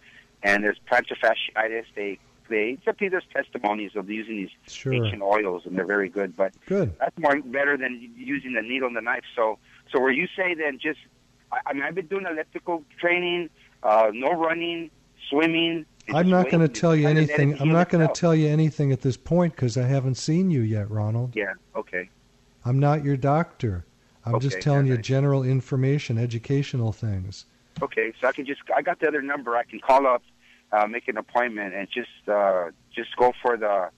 and 0.42 0.62
there's 0.62 0.78
plantar 0.90 1.16
fasciitis. 1.22 1.84
They 1.94 2.18
they 2.48 2.78
typically 2.84 3.08
there's 3.08 3.24
testimonies 3.32 3.92
of 3.94 4.10
using 4.10 4.36
these 4.36 4.50
Sure. 4.66 4.92
ancient 4.92 5.22
oils, 5.22 5.62
and 5.64 5.76
they're 5.76 5.86
very 5.86 6.08
good. 6.08 6.36
But 6.36 6.52
Good. 6.66 6.98
that's 6.98 7.16
more 7.18 7.40
better 7.40 7.76
than 7.76 8.10
using 8.16 8.52
the 8.54 8.62
needle 8.62 8.88
and 8.88 8.96
the 8.96 9.00
knife. 9.00 9.24
So, 9.36 9.58
so 9.92 10.00
where 10.00 10.10
you 10.10 10.26
say 10.36 10.54
then 10.54 10.78
just, 10.78 10.98
I, 11.52 11.58
I 11.66 11.72
mean, 11.72 11.82
I've 11.82 11.94
been 11.94 12.06
doing 12.06 12.26
elliptical 12.26 12.84
training, 12.98 13.50
uh, 13.82 14.10
no 14.12 14.32
running, 14.32 14.90
swimming. 15.28 15.86
I'm 16.12 16.30
not 16.30 16.50
going 16.50 16.66
to 16.66 16.68
tell 16.68 16.96
you 16.96 17.04
Kind 17.04 17.18
of 17.18 17.28
let 17.28 17.30
it 17.38 17.42
anything. 17.42 17.60
I'm 17.60 17.72
not 17.72 17.90
going 17.90 18.06
to 18.06 18.12
tell 18.12 18.34
you 18.34 18.48
anything 18.48 18.92
at 18.92 19.02
this 19.02 19.18
point 19.18 19.54
because 19.54 19.76
I 19.76 19.86
haven't 19.86 20.14
seen 20.14 20.50
you 20.50 20.62
yet, 20.62 20.90
Ronald. 20.90 21.36
Yeah. 21.36 21.52
Okay. 21.76 22.08
I'm 22.64 22.78
not 22.78 23.04
your 23.04 23.16
doctor. 23.16 23.84
I'm 24.34 24.40
just 24.40 24.56
Okay, 24.56 24.62
telling 24.62 24.86
you 24.86 24.92
alright. 24.92 25.04
general 25.04 25.42
information, 25.42 26.18
educational 26.18 26.92
things. 26.92 27.46
Okay. 27.82 28.12
So 28.20 28.26
I 28.28 28.32
can 28.32 28.44
just, 28.46 28.60
I 28.76 28.82
got 28.82 29.00
the 29.00 29.08
other 29.08 29.22
number. 29.22 29.56
I 29.56 29.64
can 29.64 29.80
call 29.80 30.06
up, 30.06 30.22
uh, 30.72 30.86
make 30.86 31.08
an 31.08 31.16
appointment, 31.16 31.74
and 31.74 31.88
just, 31.90 32.28
uh, 32.28 32.70
just 32.94 33.16
go 33.16 33.32
for 33.42 33.56
the, 33.56 33.90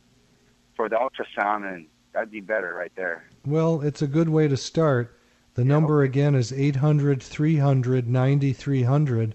for 0.77 0.89
the 0.89 0.97
ultrasound, 0.97 1.73
and 1.73 1.87
that'd 2.13 2.31
be 2.31 2.41
better 2.41 2.75
right 2.75 2.93
there. 2.97 3.25
Well, 3.45 3.81
it's 3.83 4.03
a 4.03 4.07
good 4.07 4.29
way 4.29 4.49
to 4.49 4.57
start. 4.57 5.17
The 5.55 5.65
number 5.65 6.03
again 6.03 6.35
is 6.35 6.53
800 6.53 7.23
300 7.23 8.09
9300 8.09 9.35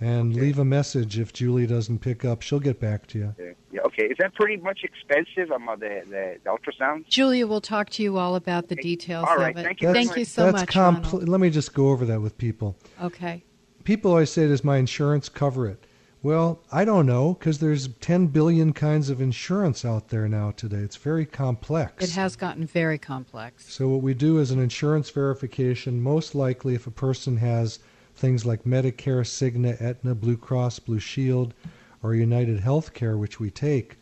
and 0.00 0.34
leave 0.34 0.58
a 0.58 0.64
message 0.64 1.18
if 1.18 1.32
Julie 1.32 1.66
doesn't 1.66 1.98
pick 1.98 2.24
up. 2.24 2.42
She'll 2.42 2.60
get 2.60 2.80
back 2.80 3.06
to 3.08 3.18
you. 3.18 3.34
Okay. 3.38 3.54
Yeah. 3.70 3.80
Okay. 3.82 4.04
Is 4.06 4.16
that 4.18 4.34
pretty 4.34 4.56
much 4.56 4.80
expensive? 4.82 5.52
Um, 5.52 5.68
uh, 5.68 5.76
the, 5.76 6.02
the 6.08 6.38
the 6.42 6.50
ultrasound. 6.50 7.06
Julia 7.06 7.46
will 7.46 7.60
talk 7.60 7.90
to 7.90 8.02
you 8.02 8.16
all 8.16 8.34
about 8.34 8.68
the 8.68 8.76
details 8.76 9.26
All 9.28 9.36
right, 9.36 9.54
of 9.54 9.60
it. 9.60 9.64
thank 9.64 9.80
you 9.80 9.92
very 9.92 10.04
Thank 10.04 10.16
you 10.16 10.24
so 10.24 10.46
That's 10.46 10.62
much, 10.62 10.68
compl- 10.70 11.12
Ronald. 11.12 11.28
Let 11.28 11.40
me 11.40 11.50
just 11.50 11.74
go 11.74 11.88
over 11.88 12.04
that 12.06 12.20
with 12.20 12.38
people. 12.38 12.76
Okay. 13.02 13.44
People 13.84 14.12
always 14.12 14.30
say, 14.30 14.46
"Does 14.46 14.64
my 14.64 14.78
insurance 14.78 15.28
cover 15.28 15.66
it?" 15.68 15.84
Well, 16.22 16.60
I 16.70 16.84
don't 16.84 17.06
know 17.06 17.32
because 17.32 17.60
there's 17.60 17.88
10 17.88 18.26
billion 18.26 18.74
kinds 18.74 19.08
of 19.08 19.22
insurance 19.22 19.86
out 19.86 20.08
there 20.08 20.28
now 20.28 20.50
today. 20.50 20.76
It's 20.78 20.96
very 20.96 21.24
complex. 21.24 22.04
It 22.04 22.10
has 22.10 22.36
gotten 22.36 22.66
very 22.66 22.98
complex. 22.98 23.72
So 23.72 23.88
what 23.88 24.02
we 24.02 24.12
do 24.12 24.38
is 24.38 24.50
an 24.50 24.60
insurance 24.60 25.08
verification. 25.08 26.02
Most 26.02 26.34
likely, 26.34 26.74
if 26.74 26.86
a 26.86 26.90
person 26.90 27.38
has 27.38 27.78
things 28.20 28.44
like 28.44 28.64
Medicare, 28.64 29.24
Cigna, 29.24 29.80
Aetna, 29.80 30.14
Blue 30.14 30.36
Cross, 30.36 30.80
Blue 30.80 31.00
Shield, 31.00 31.54
or 32.02 32.14
United 32.14 32.60
Healthcare, 32.60 33.18
which 33.18 33.40
we 33.40 33.50
take, 33.50 33.96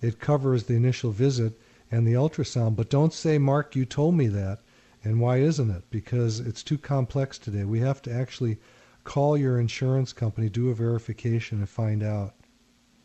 it 0.00 0.20
covers 0.20 0.64
the 0.64 0.74
initial 0.74 1.10
visit 1.10 1.58
and 1.90 2.06
the 2.06 2.12
ultrasound. 2.12 2.76
But 2.76 2.90
don't 2.90 3.12
say, 3.12 3.38
Mark, 3.38 3.74
you 3.74 3.84
told 3.84 4.14
me 4.14 4.28
that. 4.28 4.60
And 5.04 5.20
why 5.20 5.38
isn't 5.38 5.70
it? 5.70 5.82
Because 5.90 6.38
it's 6.38 6.62
too 6.62 6.78
complex 6.78 7.38
today. 7.38 7.64
We 7.64 7.80
have 7.80 8.02
to 8.02 8.12
actually 8.12 8.58
call 9.04 9.36
your 9.36 9.58
insurance 9.58 10.12
company, 10.12 10.48
do 10.48 10.70
a 10.70 10.74
verification, 10.74 11.58
and 11.58 11.68
find 11.68 12.02
out. 12.02 12.34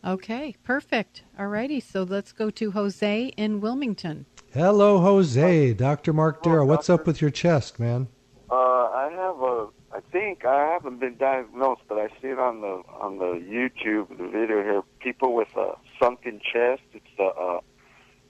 Okay, 0.05 0.55
perfect. 0.63 1.23
All 1.39 1.47
righty, 1.47 1.79
so 1.79 2.03
let's 2.03 2.31
go 2.31 2.49
to 2.51 2.71
Jose 2.71 3.27
in 3.35 3.61
Wilmington. 3.61 4.25
Hello, 4.53 4.99
Jose. 4.99 5.73
Dr. 5.73 6.13
Mark 6.13 6.43
Darrow. 6.43 6.65
What's 6.65 6.89
up 6.89 7.07
with 7.07 7.19
your 7.19 7.31
chest, 7.31 7.79
man? 7.79 8.07
Uh, 8.49 8.53
I 8.55 9.09
have 9.11 9.41
a. 9.41 9.67
I 9.97 9.99
think 10.11 10.45
I 10.45 10.73
haven't 10.73 10.99
been 10.99 11.17
diagnosed, 11.17 11.81
but 11.89 11.97
I 11.97 12.09
see 12.21 12.27
it 12.27 12.37
on 12.37 12.61
the 12.61 12.83
on 13.01 13.17
the 13.17 13.33
YouTube, 13.33 14.09
the 14.15 14.27
video 14.27 14.61
here. 14.61 14.83
People 14.99 15.33
with 15.33 15.47
a 15.57 15.71
sunken 15.99 16.39
chest. 16.39 16.83
It's 16.93 17.07
the 17.17 17.23
uh, 17.23 17.61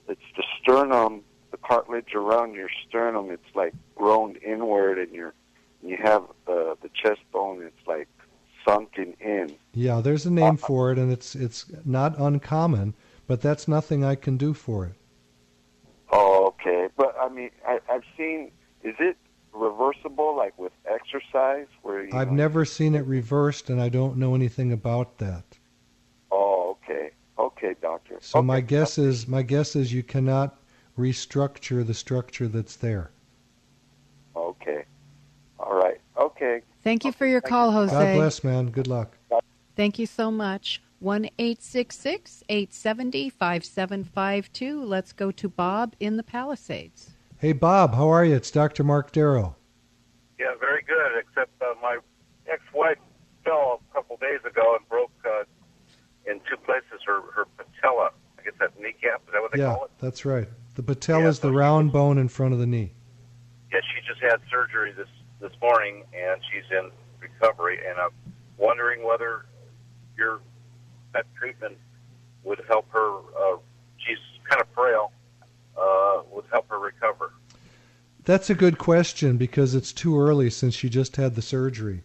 it's 0.08 0.22
the 0.34 0.44
sternum, 0.58 1.20
the 1.50 1.58
cartilage 1.58 2.14
around 2.14 2.54
your 2.54 2.70
sternum. 2.88 3.30
It's 3.30 3.54
like 3.54 3.74
grown 3.94 4.36
inward, 4.36 4.98
and 4.98 5.12
you're 5.12 5.34
you 5.82 5.98
have 6.02 6.22
uh, 6.46 6.74
the 6.80 6.88
chest 6.94 7.20
bone. 7.32 7.62
It's 7.62 7.86
like 7.86 8.08
sunken 8.66 9.12
in. 9.20 9.54
Yeah, 9.74 10.00
there's 10.00 10.24
a 10.24 10.32
name 10.32 10.56
for 10.56 10.90
it, 10.90 10.98
and 10.98 11.12
it's 11.12 11.34
it's 11.34 11.66
not 11.84 12.18
uncommon, 12.18 12.94
but 13.26 13.42
that's 13.42 13.68
nothing 13.68 14.02
I 14.02 14.14
can 14.14 14.38
do 14.38 14.54
for 14.54 14.86
it. 14.86 14.94
Oh, 16.10 16.46
okay. 16.46 16.88
But 16.96 17.14
I 17.20 17.28
mean, 17.28 17.50
I, 17.66 17.80
I've 17.90 18.04
seen. 18.16 18.52
Is 18.82 18.94
it 18.98 19.18
reversible, 19.52 20.36
like 20.36 20.58
with 20.58 20.72
exercise, 20.86 21.66
where 21.82 22.04
you? 22.04 22.10
I've 22.12 22.28
know, 22.28 22.34
never 22.34 22.64
seen 22.64 22.94
it 22.94 23.06
reversed, 23.06 23.70
and 23.70 23.80
I 23.80 23.88
don't 23.88 24.16
know 24.16 24.34
anything 24.34 24.72
about 24.72 25.18
that. 25.18 25.44
Oh, 26.30 26.76
okay. 26.82 27.10
Okay, 27.38 27.74
doctor. 27.80 28.18
So 28.20 28.42
my 28.42 28.60
guess 28.60 28.98
is 28.98 29.28
my 29.28 29.42
guess 29.42 29.76
is 29.76 29.92
you 29.92 30.02
cannot 30.02 30.58
restructure 30.98 31.86
the 31.86 31.94
structure 31.94 32.48
that's 32.48 32.76
there. 32.76 33.10
Okay. 34.34 34.84
All 35.58 35.74
right. 35.74 36.00
Okay. 36.16 36.62
Thank 36.82 37.04
you 37.04 37.12
for 37.12 37.26
your 37.26 37.40
call, 37.40 37.70
Jose. 37.70 37.92
God 37.92 38.14
bless, 38.14 38.42
man. 38.42 38.70
Good 38.70 38.86
luck. 38.86 39.16
Thank 39.76 39.98
you 39.98 40.06
so 40.06 40.30
much. 40.30 40.82
1 41.00 41.28
870 41.38 43.30
5752. 43.30 44.84
Let's 44.84 45.12
go 45.12 45.30
to 45.30 45.48
Bob 45.48 45.94
in 46.00 46.16
the 46.16 46.24
Palisades. 46.24 47.10
Hey, 47.38 47.52
Bob, 47.52 47.94
how 47.94 48.08
are 48.08 48.24
you? 48.24 48.34
It's 48.34 48.50
Dr. 48.50 48.82
Mark 48.82 49.12
Darrow. 49.12 49.54
Yeah, 50.38 50.54
very 50.58 50.82
good. 50.82 51.12
Except 51.20 51.50
uh, 51.62 51.74
my 51.80 51.98
ex-wife 52.50 52.98
fell 53.44 53.80
a 53.90 53.94
couple 53.94 54.16
days 54.16 54.40
ago 54.44 54.76
and 54.78 54.88
broke 54.88 55.12
uh, 55.24 55.44
in 56.30 56.40
two 56.50 56.56
places 56.64 57.00
her 57.06 57.20
her 57.32 57.44
patella. 57.56 58.10
I 58.38 58.42
guess 58.42 58.54
that 58.58 58.78
kneecap. 58.80 59.22
Is 59.26 59.32
that 59.32 59.40
what 59.42 59.52
they 59.52 59.58
Yeah, 59.60 59.74
call 59.74 59.84
it? 59.84 59.90
that's 60.00 60.24
right. 60.24 60.48
The 60.74 60.82
patella 60.82 61.28
is 61.28 61.38
the 61.40 61.52
round 61.52 61.92
bone 61.92 62.18
in 62.18 62.28
front 62.28 62.54
of 62.54 62.60
the 62.60 62.66
knee. 62.66 62.92
Yeah, 63.72 63.80
she 63.94 64.00
just 64.06 64.20
had 64.20 64.40
surgery 64.50 64.92
this 64.92 65.08
this 65.40 65.52
morning 65.62 66.04
and 66.12 66.40
she's 66.52 66.64
in 66.76 66.90
recovery. 67.20 67.78
And 67.88 67.98
I'm 67.98 68.10
wondering 68.56 69.06
whether 69.06 69.46
your 70.16 70.40
that 71.14 71.26
treatment 71.36 71.76
would 72.42 72.60
help 72.68 72.90
her. 72.92 73.18
Uh, 73.38 73.56
she's 73.98 74.18
kind 74.48 74.60
of 74.60 74.66
frail. 74.74 75.12
Uh, 75.78 76.22
would 76.30 76.44
help 76.50 76.68
her 76.70 76.78
recover. 76.78 77.32
That's 78.24 78.50
a 78.50 78.54
good 78.54 78.78
question 78.78 79.36
because 79.36 79.74
it's 79.74 79.92
too 79.92 80.20
early 80.20 80.50
since 80.50 80.74
she 80.74 80.88
just 80.88 81.16
had 81.16 81.34
the 81.34 81.42
surgery. 81.42 82.02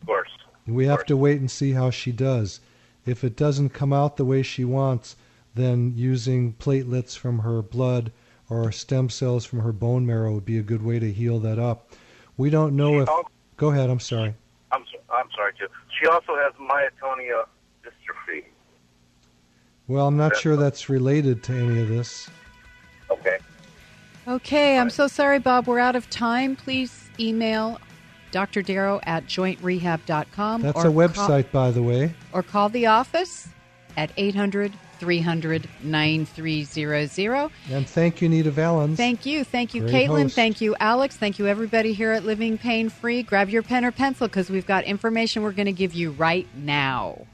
Of 0.00 0.06
course. 0.06 0.30
We 0.66 0.86
have 0.86 1.06
to 1.06 1.16
wait 1.16 1.40
and 1.40 1.50
see 1.50 1.72
how 1.72 1.90
she 1.90 2.12
does. 2.12 2.60
If 3.06 3.24
it 3.24 3.36
doesn't 3.36 3.70
come 3.70 3.92
out 3.92 4.16
the 4.16 4.24
way 4.24 4.42
she 4.42 4.64
wants, 4.64 5.16
then 5.54 5.92
using 5.96 6.54
platelets 6.54 7.16
from 7.16 7.40
her 7.40 7.62
blood 7.62 8.12
or 8.48 8.72
stem 8.72 9.08
cells 9.08 9.44
from 9.44 9.60
her 9.60 9.72
bone 9.72 10.06
marrow 10.06 10.34
would 10.34 10.44
be 10.44 10.58
a 10.58 10.62
good 10.62 10.82
way 10.82 10.98
to 10.98 11.12
heal 11.12 11.38
that 11.40 11.58
up. 11.58 11.90
We 12.36 12.50
don't 12.50 12.76
know 12.76 13.00
if. 13.00 13.08
Go 13.56 13.70
ahead. 13.70 13.90
I'm 13.90 14.00
sorry. 14.00 14.34
I'm 14.72 14.84
so, 14.90 14.98
I'm 15.14 15.28
sorry, 15.34 15.52
too. 15.58 15.68
She 16.00 16.06
also 16.06 16.34
has 16.36 16.52
myotonia 16.54 17.44
dystrophy. 17.84 18.44
Well, 19.86 20.06
I'm 20.06 20.16
not 20.16 20.36
sure 20.36 20.56
that's 20.56 20.88
related 20.88 21.42
to 21.44 21.52
any 21.52 21.80
of 21.80 21.88
this. 21.88 22.28
Okay. 24.26 24.52
Okay, 24.52 24.78
I'm 24.78 24.90
so 24.90 25.08
sorry, 25.08 25.38
Bob. 25.38 25.66
We're 25.66 25.78
out 25.78 25.96
of 25.96 26.08
time. 26.10 26.56
Please 26.56 27.10
email 27.18 27.78
Dr. 28.30 28.62
Darrow 28.62 29.00
at 29.04 29.26
jointrehab.com. 29.26 30.62
That's 30.62 30.78
or 30.78 30.88
a 30.88 30.92
website, 30.92 31.50
by 31.50 31.70
the 31.70 31.82
way. 31.82 32.14
Or 32.32 32.42
call 32.42 32.68
the 32.68 32.86
office 32.86 33.48
at 33.96 34.10
800 34.16 34.72
300 34.98 35.68
9300. 35.82 37.50
And 37.70 37.88
thank 37.88 38.22
you, 38.22 38.28
Nita 38.28 38.52
Valens. 38.52 38.96
Thank 38.96 39.26
you. 39.26 39.42
Thank 39.42 39.74
you, 39.74 39.82
Great 39.82 40.08
Caitlin. 40.08 40.22
host. 40.22 40.36
Thank 40.36 40.60
you, 40.60 40.76
Alex. 40.78 41.16
Thank 41.16 41.40
you, 41.40 41.48
everybody 41.48 41.92
here 41.92 42.12
at 42.12 42.24
Living 42.24 42.56
Pain 42.56 42.88
Free. 42.88 43.24
Grab 43.24 43.50
your 43.50 43.62
pen 43.62 43.84
or 43.84 43.90
pencil 43.90 44.28
because 44.28 44.48
we've 44.48 44.66
got 44.66 44.84
information 44.84 45.42
we're 45.42 45.52
going 45.52 45.66
to 45.66 45.72
give 45.72 45.92
you 45.92 46.12
right 46.12 46.46
now. 46.54 47.26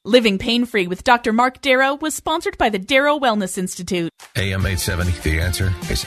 Living 0.04 0.38
Pain 0.38 0.64
Free 0.64 0.86
with 0.86 1.04
Dr. 1.04 1.34
Mark 1.34 1.60
Darrow 1.60 1.94
was 1.96 2.14
sponsored 2.14 2.56
by 2.56 2.70
the 2.70 2.78
Darrow 2.78 3.18
Wellness 3.18 3.58
Institute. 3.58 4.10
AM 4.36 4.64
870, 4.64 5.10
The 5.20 5.40
Answer 5.40 5.74
is 5.90 6.06